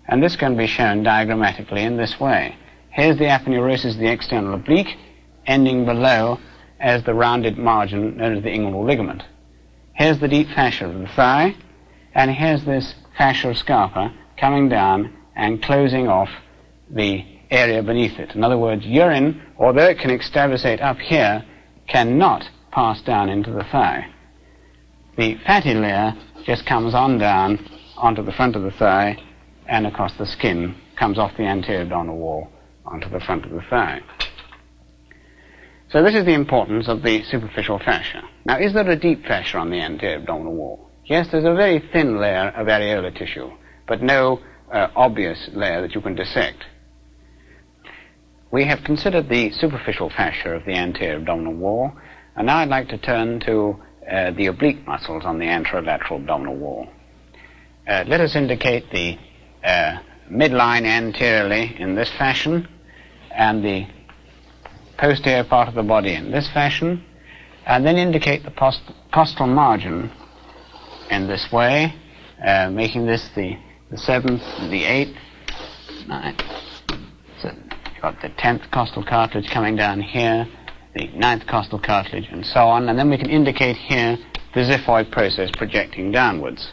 And 0.08 0.24
this 0.24 0.36
can 0.36 0.58
be 0.58 0.66
shown 0.66 1.04
diagrammatically 1.04 1.84
in 1.84 1.98
this 1.98 2.20
way. 2.20 2.56
Here's 2.90 3.18
the 3.20 3.26
aponeurosis 3.26 3.94
of 3.94 4.00
the 4.00 4.12
external 4.12 4.56
oblique, 4.56 4.98
ending 5.46 5.86
below 5.86 6.40
as 6.80 7.04
the 7.04 7.14
rounded 7.14 7.58
margin 7.58 8.18
known 8.18 8.38
as 8.38 8.44
the 8.44 8.50
inguinal 8.50 8.86
ligament. 8.86 9.24
Here's 9.94 10.20
the 10.20 10.28
deep 10.28 10.48
fascia 10.50 10.88
of 10.88 11.00
the 11.00 11.08
thigh, 11.08 11.56
and 12.14 12.32
here's 12.32 12.64
this 12.66 12.96
fascia 13.18 13.50
of 13.50 13.58
Scarpa 13.58 14.14
coming 14.38 14.70
down 14.70 15.14
and 15.36 15.62
closing 15.62 16.08
off 16.08 16.30
the 16.90 17.26
area 17.52 17.84
beneath 17.84 18.20
it. 18.20 18.36
In 18.36 18.44
other 18.44 18.58
words, 18.58 18.86
urine, 18.86 19.42
although 19.58 19.88
it 19.88 20.00
can 20.00 20.12
extravasate 20.12 20.82
up 20.82 20.98
here, 20.98 21.44
cannot 21.88 22.50
pass 22.72 23.02
down 23.02 23.30
into 23.30 23.52
the 23.52 23.64
thigh. 23.64 24.08
The 25.18 25.38
fatty 25.46 25.74
layer 25.74 26.16
just 26.46 26.66
comes 26.66 26.94
on 26.94 27.18
down 27.18 27.68
onto 27.98 28.24
the 28.24 28.32
front 28.32 28.56
of 28.56 28.64
the 28.64 28.72
thigh 28.72 29.18
and 29.68 29.86
across 29.86 30.16
the 30.18 30.26
skin, 30.26 30.76
comes 30.96 31.20
off 31.20 31.36
the 31.38 31.44
anterior 31.44 31.82
abdominal 31.82 32.18
wall 32.18 32.50
onto 32.86 33.10
the 33.10 33.20
front 33.20 33.46
of 33.46 33.52
the 33.52 33.62
thigh. 33.70 34.02
So 35.90 36.04
this 36.04 36.14
is 36.14 36.26
the 36.26 36.34
importance 36.34 36.88
of 36.88 37.02
the 37.02 37.24
superficial 37.24 37.80
fascia. 37.80 38.24
Now, 38.46 38.60
is 38.60 38.74
there 38.74 38.88
a 38.88 38.96
deep 38.96 39.26
fascia 39.26 39.58
on 39.58 39.72
the 39.72 39.82
anterior 39.82 40.18
abdominal 40.18 40.54
wall? 40.54 40.90
Yes, 41.06 41.30
there's 41.32 41.46
a 41.46 41.56
very 41.56 41.80
thin 41.92 42.20
layer 42.20 42.50
of 42.50 42.68
areolar 42.68 43.16
tissue, 43.18 43.50
but 43.88 44.04
no 44.04 44.40
uh, 44.72 44.90
obvious 44.96 45.50
layer 45.54 45.82
that 45.82 45.96
you 45.96 46.02
can 46.02 46.14
dissect. 46.14 46.64
We 48.52 48.66
have 48.66 48.84
considered 48.84 49.30
the 49.30 49.52
superficial 49.52 50.12
fascia 50.12 50.52
of 50.52 50.66
the 50.66 50.74
anterior 50.74 51.18
abdominal 51.18 51.56
wall, 51.56 51.94
and 52.36 52.46
now 52.46 52.58
I'd 52.58 52.70
like 52.70 52.90
to 52.90 53.00
turn 53.00 53.40
to 53.42 53.82
uh, 54.08 54.32
the 54.32 54.46
oblique 54.46 54.86
muscles 54.86 55.26
on 55.26 55.40
the 55.40 55.46
anterolateral 55.46 56.18
abdominal 56.18 56.56
wall. 56.56 56.88
Uh, 57.88 58.04
let 58.08 58.22
us 58.22 58.36
indicate 58.36 58.92
the 58.92 59.18
uh, 59.64 59.98
midline 60.32 60.86
anteriorly 60.86 61.76
in 61.80 61.96
this 61.96 62.12
fashion, 62.12 62.68
and 63.32 63.66
the 63.66 63.88
posterior 65.00 65.46
part 65.46 65.70
of 65.70 65.76
the 65.76 65.84
body 65.84 66.14
in 66.14 66.32
this 66.32 66.50
fashion, 66.50 67.04
and 67.66 67.86
then 67.86 67.98
indicate 67.98 68.44
the 68.44 68.52
post 68.52 68.82
costal 69.14 69.48
margin 69.48 70.12
in 71.10 71.28
this 71.28 71.52
way, 71.52 71.94
uh, 72.46 72.70
making 72.70 73.06
this 73.06 73.30
the, 73.36 73.58
the 73.92 73.98
seventh, 73.98 74.42
the 74.70 74.84
eighth, 74.84 75.16
ninth. 76.08 76.42
So 77.42 77.50
you've 77.50 78.02
got 78.02 78.22
the 78.22 78.30
tenth 78.38 78.70
costal 78.72 79.04
cartilage 79.04 79.50
coming 79.50 79.76
down 79.76 80.02
here, 80.02 80.48
the 80.96 81.08
ninth 81.08 81.48
costal 81.48 81.80
cartilage, 81.80 82.28
and 82.32 82.46
so 82.46 82.68
on, 82.68 82.90
and 82.90 83.00
then 83.00 83.10
we 83.10 83.18
can 83.18 83.30
indicate 83.30 83.78
here 83.78 84.18
the 84.54 84.62
xiphoid 84.62 85.12
process 85.12 85.50
projecting 85.58 86.12
downwards. 86.12 86.72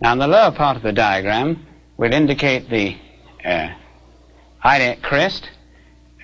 Now 0.00 0.12
in 0.14 0.18
the 0.18 0.26
lower 0.26 0.50
part 0.50 0.76
of 0.76 0.82
the 0.82 0.92
diagram, 0.92 1.64
we'll 1.96 2.12
indicate 2.12 2.68
the 2.68 2.96
uh, 3.44 3.68
iliac 4.64 5.02
crest, 5.02 5.48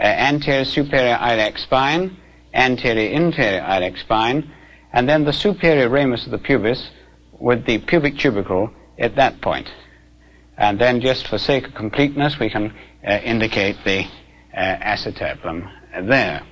uh, 0.00 0.02
anterior 0.02 0.64
superior 0.64 1.18
iliac 1.20 1.58
spine, 1.58 2.16
anterior 2.54 3.10
inferior 3.10 3.60
iliac 3.60 3.96
spine, 3.96 4.50
and 4.92 5.08
then 5.08 5.24
the 5.24 5.32
superior 5.32 5.88
ramus 5.88 6.24
of 6.24 6.32
the 6.32 6.38
pubis 6.38 6.90
with 7.38 7.64
the 7.66 7.78
pubic 7.78 8.18
tubercle 8.18 8.70
at 8.98 9.16
that 9.16 9.40
point. 9.40 9.70
And 10.56 10.78
then 10.80 11.00
just 11.00 11.28
for 11.28 11.38
sake 11.38 11.68
of 11.68 11.74
completeness, 11.74 12.38
we 12.38 12.50
can 12.50 12.74
uh, 13.06 13.12
indicate 13.24 13.76
the 13.84 14.04
uh, 14.54 14.76
acetabulum 14.78 15.70
there. 16.08 16.42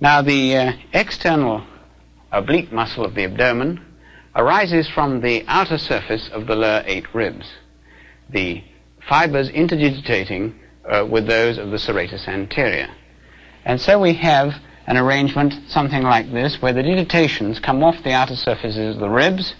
Now, 0.00 0.20
the 0.20 0.56
uh, 0.56 0.72
external 0.92 1.64
oblique 2.32 2.72
muscle 2.72 3.04
of 3.04 3.14
the 3.14 3.24
abdomen 3.24 3.84
arises 4.34 4.88
from 4.88 5.20
the 5.20 5.44
outer 5.46 5.78
surface 5.78 6.28
of 6.30 6.46
the 6.46 6.56
lower 6.56 6.82
eight 6.86 7.14
ribs, 7.14 7.46
the 8.30 8.64
fibers 9.08 9.48
interdigitating 9.50 10.58
uh, 10.84 11.06
with 11.08 11.26
those 11.26 11.58
of 11.58 11.70
the 11.70 11.76
serratus 11.76 12.26
anterior. 12.28 12.88
And 13.64 13.80
so 13.80 14.00
we 14.00 14.14
have 14.14 14.54
an 14.86 14.96
arrangement 14.96 15.54
something 15.68 16.02
like 16.02 16.32
this, 16.32 16.60
where 16.60 16.72
the 16.72 16.82
digitations 16.82 17.60
come 17.60 17.84
off 17.84 18.02
the 18.02 18.12
outer 18.12 18.36
surfaces 18.36 18.96
of 18.96 19.00
the 19.00 19.08
ribs, 19.08 19.54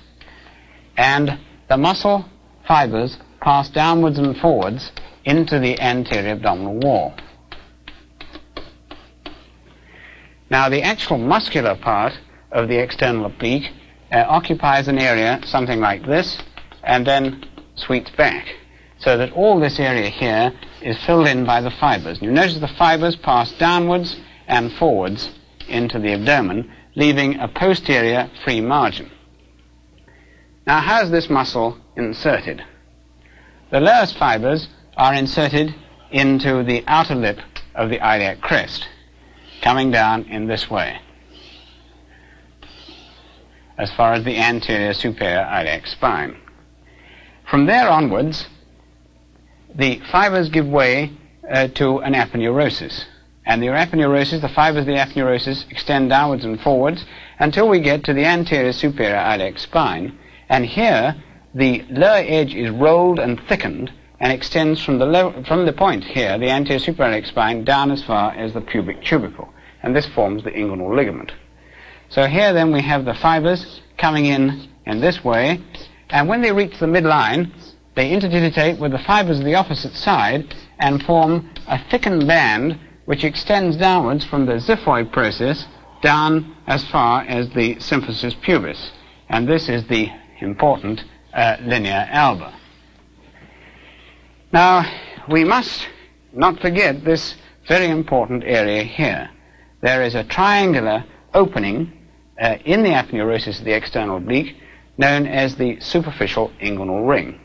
and 0.96 1.38
the 1.68 1.76
muscle 1.76 2.24
fibers 2.66 3.16
pass 3.40 3.68
downwards 3.70 4.18
and 4.18 4.36
forwards 4.36 4.90
into 5.24 5.58
the 5.58 5.80
anterior 5.80 6.32
abdominal 6.32 6.78
wall. 6.78 7.14
Now, 10.50 10.68
the 10.68 10.82
actual 10.82 11.18
muscular 11.18 11.76
part 11.76 12.12
of 12.50 12.68
the 12.68 12.78
external 12.78 13.26
oblique 13.26 13.70
uh, 14.12 14.24
occupies 14.28 14.88
an 14.88 14.98
area 14.98 15.40
something 15.44 15.80
like 15.80 16.04
this, 16.04 16.38
and 16.82 17.06
then 17.06 17.44
sweeps 17.76 18.10
back, 18.10 18.46
so 19.02 19.16
that 19.16 19.32
all 19.32 19.58
this 19.58 19.78
area 19.78 20.08
here 20.08 20.52
is 20.80 20.96
filled 21.04 21.26
in 21.26 21.44
by 21.44 21.60
the 21.60 21.70
fibers. 21.70 22.20
You 22.22 22.30
notice 22.30 22.58
the 22.58 22.68
fibers 22.68 23.16
pass 23.16 23.52
downwards 23.52 24.16
and 24.46 24.72
forwards 24.72 25.30
into 25.68 25.98
the 25.98 26.12
abdomen, 26.12 26.70
leaving 26.94 27.38
a 27.38 27.48
posterior 27.48 28.30
free 28.44 28.60
margin. 28.60 29.10
Now, 30.66 30.80
how 30.80 31.02
is 31.02 31.10
this 31.10 31.28
muscle 31.28 31.78
inserted? 31.96 32.62
The 33.70 33.80
lowest 33.80 34.16
fibers 34.16 34.68
are 34.96 35.14
inserted 35.14 35.74
into 36.10 36.62
the 36.62 36.84
outer 36.86 37.14
lip 37.14 37.40
of 37.74 37.88
the 37.88 37.96
iliac 37.96 38.40
crest 38.40 38.86
coming 39.62 39.90
down 39.90 40.24
in 40.24 40.46
this 40.46 40.70
way 40.70 41.00
as 43.78 43.90
far 43.92 44.12
as 44.12 44.24
the 44.24 44.38
anterior 44.38 44.92
superior 44.92 45.48
iliac 45.50 45.86
spine. 45.86 46.36
From 47.50 47.66
there 47.66 47.88
onwards, 47.88 48.46
the 49.74 50.00
fibers 50.10 50.48
give 50.48 50.66
way 50.66 51.12
uh, 51.50 51.68
to 51.68 51.98
an 51.98 52.14
aponeurosis. 52.14 53.04
And 53.44 53.62
the 53.62 53.68
aponeurosis, 53.68 54.40
the 54.40 54.48
fibers 54.48 54.82
of 54.82 54.86
the 54.86 54.92
aponeurosis 54.92 55.70
extend 55.70 56.10
downwards 56.10 56.44
and 56.44 56.60
forwards 56.60 57.04
until 57.38 57.68
we 57.68 57.80
get 57.80 58.04
to 58.04 58.12
the 58.12 58.24
anterior 58.24 58.72
superior 58.72 59.16
iliac 59.16 59.58
spine. 59.58 60.16
And 60.48 60.64
here, 60.64 61.16
the 61.54 61.84
lower 61.90 62.22
edge 62.24 62.54
is 62.54 62.70
rolled 62.70 63.18
and 63.18 63.40
thickened 63.48 63.92
and 64.20 64.32
extends 64.32 64.82
from 64.82 64.98
the, 64.98 65.06
low, 65.06 65.42
from 65.48 65.66
the 65.66 65.72
point 65.72 66.04
here, 66.04 66.38
the 66.38 66.50
anterior 66.50 66.78
superior 66.78 67.14
iliac 67.14 67.26
spine, 67.26 67.64
down 67.64 67.90
as 67.90 68.04
far 68.04 68.32
as 68.32 68.54
the 68.54 68.60
pubic 68.60 69.02
tubercle. 69.02 69.52
And 69.82 69.96
this 69.96 70.06
forms 70.06 70.44
the 70.44 70.50
inguinal 70.52 70.94
ligament. 70.94 71.32
So 72.08 72.26
here 72.26 72.52
then 72.52 72.72
we 72.72 72.82
have 72.82 73.04
the 73.04 73.14
fibers 73.14 73.80
coming 73.98 74.26
in 74.26 74.68
in 74.86 75.00
this 75.00 75.24
way, 75.24 75.60
and 76.10 76.28
when 76.28 76.42
they 76.42 76.52
reach 76.52 76.78
the 76.78 76.86
midline, 76.86 77.50
they 77.94 78.10
interdigitate 78.10 78.78
with 78.78 78.92
the 78.92 78.98
fibers 78.98 79.38
of 79.38 79.44
the 79.44 79.54
opposite 79.54 79.94
side 79.94 80.54
and 80.78 81.02
form 81.02 81.50
a 81.66 81.78
thickened 81.90 82.26
band 82.26 82.78
which 83.04 83.24
extends 83.24 83.76
downwards 83.76 84.24
from 84.24 84.46
the 84.46 84.54
xiphoid 84.54 85.12
process 85.12 85.66
down 86.02 86.56
as 86.66 86.84
far 86.84 87.22
as 87.22 87.48
the 87.50 87.76
symphysis 87.76 88.40
pubis. 88.40 88.92
And 89.28 89.48
this 89.48 89.68
is 89.68 89.86
the 89.86 90.10
important 90.40 91.04
uh, 91.32 91.56
linea 91.62 92.08
alba. 92.10 92.54
Now, 94.52 94.84
we 95.28 95.44
must 95.44 95.88
not 96.32 96.60
forget 96.60 97.04
this 97.04 97.36
very 97.68 97.88
important 97.88 98.44
area 98.44 98.82
here. 98.82 99.30
There 99.80 100.02
is 100.02 100.14
a 100.14 100.24
triangular 100.24 101.04
opening 101.32 101.92
uh, 102.40 102.56
in 102.64 102.82
the 102.82 102.90
aponeurosis 102.90 103.58
of 103.58 103.64
the 103.64 103.72
external 103.72 104.16
oblique 104.16 104.56
known 104.98 105.26
as 105.26 105.56
the 105.56 105.80
superficial 105.80 106.50
inguinal 106.60 107.08
ring. 107.08 107.40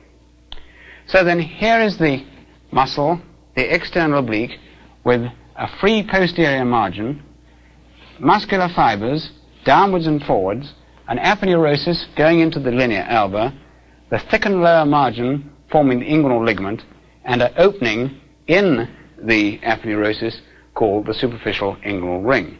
So 1.08 1.24
then 1.24 1.40
here 1.40 1.82
is 1.82 1.98
the 1.98 2.26
muscle, 2.72 3.22
the 3.56 3.74
external 3.74 4.20
oblique, 4.20 4.60
with 5.06 5.22
a 5.56 5.68
free 5.80 6.04
posterior 6.04 6.66
margin, 6.66 7.24
muscular 8.20 8.68
fibers 8.70 9.32
downwards 9.64 10.06
and 10.08 10.22
forwards, 10.24 10.74
an 11.08 11.18
aponeurosis 11.18 12.14
going 12.16 12.42
into 12.42 12.60
the 12.60 12.72
linea 12.72 13.06
alba, 13.08 13.54
the 14.10 14.20
thickened 14.20 14.62
lower 14.62 14.86
margin 14.86 15.50
forming 15.72 16.00
the 16.00 16.06
inguinal 16.06 16.46
ligament, 16.46 16.84
and 17.24 17.42
an 17.42 17.54
opening 17.58 18.20
in 18.48 18.90
the 19.24 19.60
aponeurosis 19.60 20.42
called 20.74 21.06
the 21.06 21.14
superficial 21.14 21.76
inguinal 21.86 22.26
ring. 22.26 22.58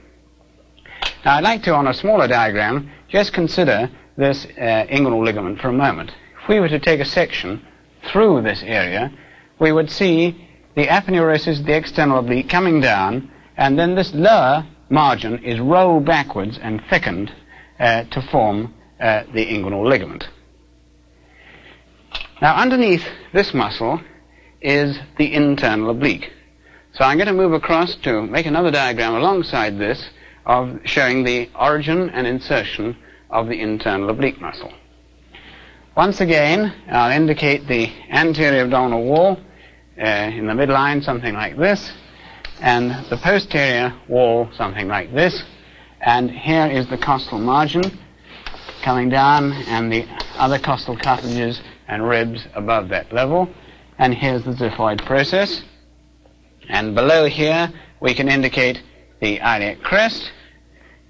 Now 1.26 1.36
I'd 1.36 1.44
like 1.44 1.64
to, 1.64 1.74
on 1.74 1.88
a 1.88 1.94
smaller 1.94 2.28
diagram, 2.28 2.90
just 3.10 3.34
consider 3.34 3.90
this 4.16 4.46
uh, 4.58 4.86
inguinal 4.90 5.24
ligament 5.24 5.60
for 5.60 5.68
a 5.68 5.74
moment. 5.74 6.12
If 6.42 6.50
we 6.50 6.60
were 6.62 6.70
to 6.70 6.80
take 6.80 7.02
a 7.02 7.06
section 7.06 7.62
through 8.08 8.42
this 8.42 8.64
area, 8.64 9.12
we 9.60 9.72
would 9.72 9.90
see 9.90 10.48
the 10.76 10.88
aponeurosis, 10.88 11.66
the 11.66 11.76
external 11.76 12.20
oblique, 12.20 12.50
coming 12.50 12.80
down, 12.80 13.32
and 13.58 13.78
then 13.78 13.96
this 13.96 14.14
lower 14.14 14.66
margin 14.90 15.44
is 15.44 15.60
rolled 15.60 16.06
backwards 16.06 16.60
and 16.62 16.82
thickened 16.90 17.32
uh, 17.80 18.04
to 18.06 18.22
form 18.22 18.74
uh, 19.00 19.24
the 19.34 19.46
inguinal 19.46 19.88
ligament. 19.88 20.28
Now, 22.42 22.56
underneath 22.56 23.04
this 23.34 23.54
muscle 23.54 24.00
is 24.62 25.00
the 25.18 25.34
internal 25.34 25.90
oblique. 25.90 26.32
So 26.94 27.04
I'm 27.04 27.18
going 27.18 27.28
to 27.28 27.34
move 27.34 27.54
across 27.54 27.96
to 28.04 28.22
make 28.24 28.46
another 28.46 28.72
diagram 28.72 29.16
alongside 29.16 29.78
this 29.78 30.10
of 30.46 30.80
showing 30.86 31.24
the 31.24 31.50
origin 31.60 32.10
and 32.12 32.26
insertion 32.26 32.96
of 33.30 33.48
the 33.48 33.60
internal 33.60 34.10
oblique 34.10 34.40
muscle. 34.40 34.72
Once 35.98 36.22
again, 36.22 36.72
I'll 36.92 37.10
indicate 37.10 37.68
the 37.68 37.92
anterior 38.12 38.66
abdominal 38.66 39.04
wall 39.04 39.36
uh, 40.00 40.06
in 40.06 40.46
the 40.46 40.54
midline, 40.54 41.04
something 41.04 41.34
like 41.34 41.58
this, 41.58 41.92
and 42.62 42.92
the 43.10 43.18
posterior 43.18 43.92
wall, 44.08 44.48
something 44.54 44.88
like 44.88 45.12
this. 45.12 45.42
And 46.02 46.30
here 46.30 46.68
is 46.68 46.88
the 46.88 47.00
costal 47.00 47.40
margin 47.40 47.82
coming 48.84 49.10
down, 49.10 49.54
and 49.54 49.92
the 49.92 50.06
other 50.36 50.60
costal 50.60 50.96
cartilages 50.96 51.64
and 51.88 52.08
ribs 52.08 52.46
above 52.54 52.90
that 52.90 53.12
level. 53.12 53.50
And 53.98 54.14
here's 54.14 54.44
the 54.44 54.52
xiphoid 54.52 55.04
process. 55.04 55.64
And 56.70 56.94
below 56.94 57.26
here, 57.26 57.74
we 58.02 58.14
can 58.14 58.30
indicate 58.30 58.84
the 59.20 59.40
iliac 59.40 59.82
crest, 59.82 60.32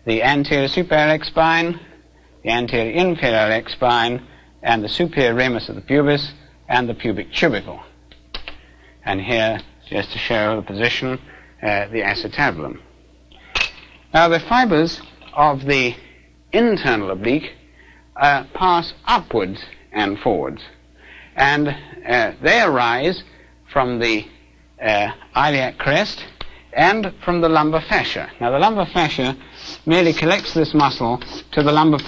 the 0.05 0.23
anterior 0.23 0.69
superior 0.69 1.21
spine, 1.25 1.77
the 2.45 2.51
anterior 2.51 2.93
inferior 2.93 3.47
iliac 3.47 3.67
spine, 3.67 4.25
and 4.63 4.83
the 4.83 4.89
superior 4.89 5.33
ramus 5.33 5.69
of 5.69 5.75
the 5.75 5.81
pubis, 5.81 6.31
and 6.67 6.89
the 6.89 6.93
pubic 6.93 7.31
tubercle. 7.31 7.81
And 9.05 9.21
here, 9.21 9.59
just 9.89 10.11
to 10.11 10.17
show 10.17 10.57
the 10.57 10.61
position, 10.61 11.19
uh, 11.61 11.87
the 11.87 12.01
acetabulum. 12.01 12.79
Now, 14.13 14.27
the 14.27 14.39
fibers 14.39 15.01
of 15.33 15.65
the 15.65 15.95
internal 16.51 17.11
oblique 17.11 17.53
uh, 18.15 18.45
pass 18.53 18.93
upwards 19.05 19.61
and 19.91 20.19
forwards, 20.19 20.61
and 21.35 21.69
uh, 22.07 22.33
they 22.41 22.61
arise 22.61 23.23
from 23.71 23.99
the 23.99 24.25
uh, 24.81 25.11
iliac 25.35 25.77
crest 25.77 26.25
and 26.73 27.13
from 27.23 27.41
the 27.41 27.49
lumbar 27.49 27.81
fascia. 27.81 28.29
Now, 28.39 28.51
the 28.51 28.59
lumbar 28.59 28.87
fascia 28.87 29.35
merely 29.87 30.11
collects 30.11 30.53
this 30.53 30.73
muscle 30.73 31.17
to 31.53 31.63
the 31.63 31.71
lumbar 31.71 31.99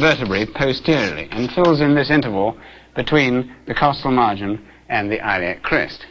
vertebrae 0.00 0.46
posteriorly 0.46 1.28
and 1.30 1.52
fills 1.52 1.82
in 1.82 1.94
this 1.94 2.10
interval 2.10 2.56
between 2.96 3.54
the 3.66 3.74
costal 3.74 4.10
margin 4.10 4.66
and 4.88 5.12
the 5.12 5.18
iliac 5.18 5.62
crest. 5.62 6.06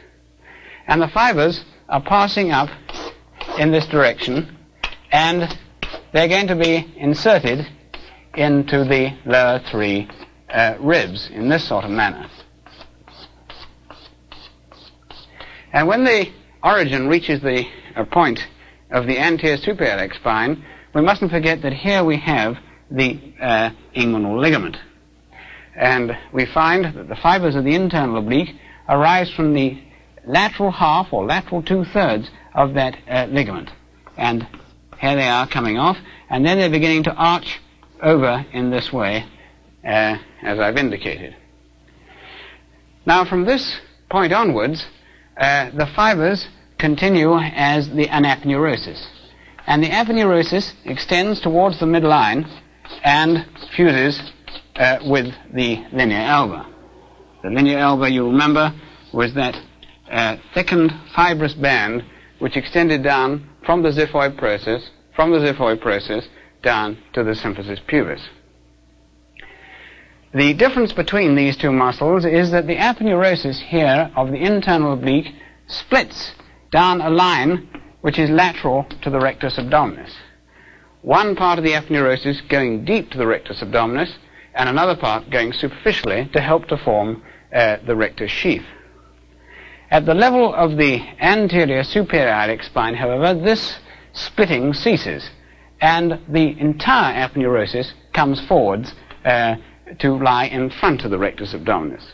And 0.88 1.02
the 1.02 1.08
fibers 1.08 1.66
are 1.90 2.02
passing 2.02 2.52
up 2.52 2.70
in 3.58 3.72
this 3.72 3.88
direction 3.88 4.56
and 5.12 5.58
they're 6.14 6.28
going 6.28 6.48
to 6.48 6.56
be 6.56 6.94
inserted 6.96 7.66
into 8.36 8.84
the 8.84 9.18
lower 9.26 9.60
three 9.72 10.08
uh, 10.50 10.76
ribs 10.80 11.30
in 11.34 11.50
this 11.50 11.68
sort 11.68 11.86
of 11.86 11.92
manner. 11.92 12.30
And 15.74 15.88
when 15.88 16.04
the 16.04 16.32
origin 16.64 17.08
reaches 17.08 17.42
the 17.42 17.66
uh, 17.96 18.06
point 18.06 18.46
of 18.92 19.08
the 19.08 19.18
anterior 19.18 19.58
superior 19.58 20.14
spine, 20.14 20.64
we 20.96 21.02
mustn't 21.02 21.30
forget 21.30 21.62
that 21.62 21.74
here 21.74 22.06
we 22.06 22.18
have 22.18 22.56
the 22.90 23.20
uh, 23.42 23.70
inguinal 23.96 24.40
ligament. 24.40 24.78
And 25.76 26.18
we 26.32 26.46
find 26.46 26.86
that 26.86 27.10
the 27.10 27.18
fibers 27.18 27.56
of 27.56 27.66
the 27.66 27.76
internal 27.76 28.18
oblique 28.18 28.56
arise 28.88 29.30
from 29.30 29.54
the 29.54 29.78
lateral 30.26 30.72
half 30.72 31.12
or 31.12 31.26
lateral 31.26 31.62
two-thirds 31.62 32.32
of 32.54 32.76
that 32.76 32.98
uh, 33.10 33.28
ligament. 33.30 33.72
And 34.18 34.48
here 34.98 35.16
they 35.16 35.28
are 35.28 35.46
coming 35.48 35.78
off, 35.78 35.98
and 36.30 36.46
then 36.46 36.58
they're 36.58 36.70
beginning 36.70 37.04
to 37.04 37.14
arch 37.14 37.60
over 38.02 38.46
in 38.54 38.70
this 38.70 38.94
way, 38.94 39.26
uh, 39.84 40.18
as 40.42 40.60
I've 40.60 40.78
indicated. 40.78 41.36
Now, 43.06 43.26
from 43.26 43.44
this 43.44 43.80
point 44.10 44.32
onwards, 44.32 44.86
uh, 45.36 45.72
the 45.72 45.88
fibers 45.94 46.48
continue 46.78 47.38
as 47.38 47.90
the 47.90 48.08
an 48.08 48.24
aponeurosis. 48.24 49.06
And 49.68 49.84
the 49.84 49.90
aponeurosis 49.90 50.74
extends 50.86 51.42
towards 51.42 51.80
the 51.80 51.86
midline 51.86 52.48
and 53.04 53.46
fuses 53.76 54.22
uh, 54.76 55.00
with 55.04 55.34
the 55.54 55.84
linea 55.92 56.20
alba. 56.20 56.68
The 57.44 57.50
linea 57.50 57.78
alba, 57.80 58.10
you 58.10 58.28
remember, 58.28 58.74
was 59.14 59.34
that 59.34 59.60
uh, 60.10 60.38
thickened 60.54 60.94
fibrous 61.16 61.54
band 61.54 62.04
which 62.40 62.58
extended 62.58 63.04
down 63.04 63.50
from 63.66 63.82
the 63.82 63.90
xiphoid 63.90 64.38
process, 64.38 64.90
from 65.16 65.32
the 65.32 65.40
xiphoid 65.40 65.82
process 65.82 66.28
down 66.62 66.98
to 67.14 67.24
the 67.24 67.32
symphysis 67.32 67.80
pubis. 67.88 68.22
The 70.34 70.54
difference 70.54 70.92
between 70.92 71.36
these 71.36 71.56
two 71.56 71.72
muscles 71.72 72.26
is 72.26 72.52
that 72.52 72.68
the 72.68 72.76
aponeurosis 72.76 73.58
here 73.62 74.12
of 74.16 74.32
the 74.32 74.38
internal 74.38 74.94
oblique 74.94 75.34
splits 75.68 76.34
down 76.72 77.00
a 77.00 77.10
line 77.10 77.70
which 78.06 78.20
is 78.20 78.30
lateral 78.30 78.86
to 79.02 79.10
the 79.10 79.20
rectus 79.20 79.58
abdominis. 79.58 80.14
One 81.02 81.36
part 81.36 81.58
of 81.58 81.66
the 81.66 81.72
aponeurosis 81.72 82.48
going 82.50 82.86
deep 82.86 83.10
to 83.10 83.18
the 83.18 83.26
rectus 83.26 83.62
abdominis 83.62 84.14
and 84.54 84.70
another 84.70 84.96
part 84.96 85.32
going 85.32 85.54
superficially 85.54 86.30
to 86.34 86.40
help 86.40 86.68
to 86.68 86.78
form 86.78 87.24
uh, 87.52 87.78
the 87.88 87.96
rectus 87.96 88.30
sheath. 88.30 88.66
At 89.90 90.06
the 90.06 90.14
level 90.14 90.54
of 90.54 90.78
the 90.78 91.00
anterior 91.20 91.84
superior 91.84 92.30
iliac 92.30 92.62
spine, 92.62 92.94
however, 92.94 93.34
this 93.34 93.80
splitting 94.14 94.76
ceases 94.76 95.32
and 95.82 96.20
the 96.30 96.60
entire 96.60 97.28
aponeurosis 97.28 97.92
comes 98.14 98.40
forwards 98.46 98.94
uh, 99.26 99.56
to 99.98 100.16
lie 100.16 100.46
in 100.46 100.70
front 100.70 101.06
of 101.06 101.10
the 101.10 101.18
rectus 101.18 101.54
abdominis. 101.54 102.06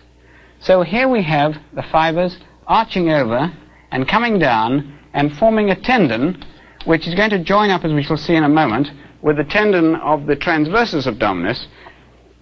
So 0.61 0.83
here 0.83 1.09
we 1.09 1.23
have 1.23 1.57
the 1.73 1.83
fibers 1.83 2.37
arching 2.65 3.09
over 3.09 3.51
and 3.91 4.07
coming 4.07 4.39
down 4.39 4.99
and 5.13 5.35
forming 5.37 5.69
a 5.69 5.75
tendon 5.75 6.43
which 6.85 7.07
is 7.07 7.15
going 7.15 7.29
to 7.29 7.43
join 7.43 7.69
up, 7.69 7.83
as 7.83 7.93
we 7.93 8.03
shall 8.03 8.17
see 8.17 8.35
in 8.35 8.43
a 8.43 8.49
moment, 8.49 8.89
with 9.21 9.37
the 9.37 9.43
tendon 9.43 9.95
of 9.95 10.25
the 10.25 10.35
transversus 10.35 11.05
abdominis 11.05 11.67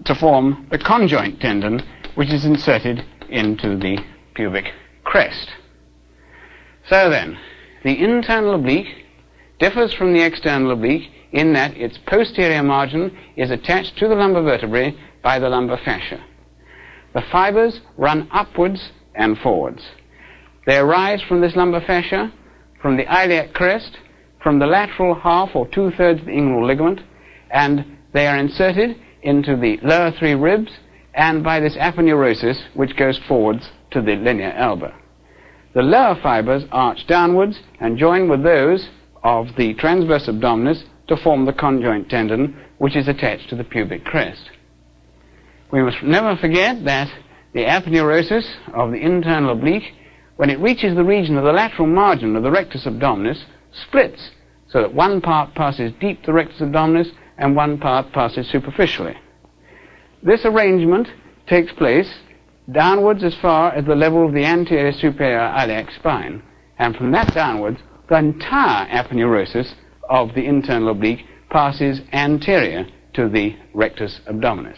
to 0.05 0.15
form 0.15 0.67
the 0.71 0.77
conjoint 0.77 1.41
tendon 1.41 1.81
which 2.15 2.31
is 2.31 2.45
inserted 2.45 3.03
into 3.29 3.77
the 3.77 3.97
pubic 4.33 4.71
crest. 5.03 5.49
So 6.87 7.09
then, 7.09 7.37
the 7.83 8.01
internal 8.01 8.55
oblique 8.55 8.87
differs 9.59 9.93
from 9.93 10.13
the 10.13 10.23
external 10.23 10.71
oblique 10.71 11.11
in 11.31 11.53
that 11.53 11.75
its 11.77 11.99
posterior 12.07 12.63
margin 12.63 13.15
is 13.35 13.51
attached 13.51 13.97
to 13.97 14.07
the 14.07 14.15
lumbar 14.15 14.43
vertebrae 14.43 14.95
by 15.21 15.37
the 15.37 15.49
lumbar 15.49 15.77
fascia. 15.83 16.23
the 17.13 17.21
fibers 17.21 17.81
run 17.97 18.27
upwards 18.31 18.91
and 19.15 19.37
forwards. 19.39 19.83
They 20.65 20.77
arise 20.77 21.21
from 21.21 21.41
this 21.41 21.55
lumbar 21.55 21.81
fascia, 21.81 22.31
from 22.81 22.97
the 22.97 23.03
iliac 23.03 23.53
crest, 23.53 23.97
from 24.41 24.59
the 24.59 24.65
lateral 24.65 25.15
half 25.15 25.49
or 25.55 25.67
two-thirds 25.67 26.21
of 26.21 26.25
the 26.25 26.31
inguinal 26.31 26.65
ligament, 26.65 27.01
and 27.51 27.85
they 28.13 28.27
are 28.27 28.37
inserted 28.37 28.95
into 29.21 29.55
the 29.55 29.77
lower 29.83 30.11
three 30.11 30.35
ribs 30.35 30.71
and 31.13 31.43
by 31.43 31.59
this 31.59 31.75
aponeurosis 31.75 32.57
which 32.73 32.95
goes 32.95 33.19
forwards 33.27 33.69
to 33.91 34.01
the 34.01 34.15
linea 34.15 34.53
alba. 34.55 34.93
The 35.73 35.81
lower 35.81 36.17
fibers 36.21 36.63
arch 36.71 37.05
downwards 37.07 37.59
and 37.79 37.97
join 37.97 38.29
with 38.29 38.43
those 38.43 38.87
of 39.23 39.47
the 39.57 39.73
transverse 39.75 40.27
abdominis 40.27 40.83
to 41.07 41.17
form 41.17 41.45
the 41.45 41.53
conjoint 41.53 42.09
tendon 42.09 42.59
which 42.77 42.95
is 42.95 43.07
attached 43.07 43.49
to 43.49 43.55
the 43.55 43.63
pubic 43.63 44.05
crest. 44.05 44.49
We 45.71 45.83
must 45.83 46.01
never 46.01 46.35
forget 46.37 46.83
that 46.85 47.09
the 47.53 47.65
aponeurosis 47.65 48.45
of 48.73 48.91
the 48.91 49.01
internal 49.01 49.51
oblique, 49.51 49.93
when 50.39 50.49
it 50.49 50.59
reaches 50.61 50.95
the 50.95 51.03
region 51.03 51.37
of 51.37 51.43
the 51.43 51.51
lateral 51.51 51.85
margin 51.85 52.33
of 52.33 52.43
the 52.43 52.49
rectus 52.49 52.85
abdominis, 52.85 53.43
splits 53.73 54.31
so 54.69 54.79
that 54.79 54.93
one 54.93 55.19
part 55.19 55.53
passes 55.53 55.91
deep 55.99 56.25
the 56.25 56.31
rectus 56.31 56.61
abdominis 56.61 57.11
and 57.37 57.57
one 57.57 57.77
part 57.77 58.09
passes 58.13 58.47
superficially. 58.47 59.17
This 60.23 60.45
arrangement 60.45 61.09
takes 61.45 61.73
place 61.73 62.09
downwards 62.71 63.21
as 63.21 63.35
far 63.41 63.73
as 63.73 63.83
the 63.83 63.97
level 63.97 64.25
of 64.25 64.33
the 64.33 64.45
anterior 64.45 64.93
superior 64.93 65.53
iliac 65.57 65.91
spine, 65.91 66.41
and 66.77 66.95
from 66.95 67.11
that 67.11 67.33
downwards, 67.33 67.81
the 68.07 68.15
entire 68.15 68.87
aponeurosis 68.87 69.73
of 70.09 70.33
the 70.35 70.45
internal 70.45 70.91
oblique 70.91 71.25
passes 71.49 71.99
anterior 72.13 72.87
to 73.11 73.27
the 73.27 73.57
rectus 73.73 74.21
abdominis. 74.29 74.77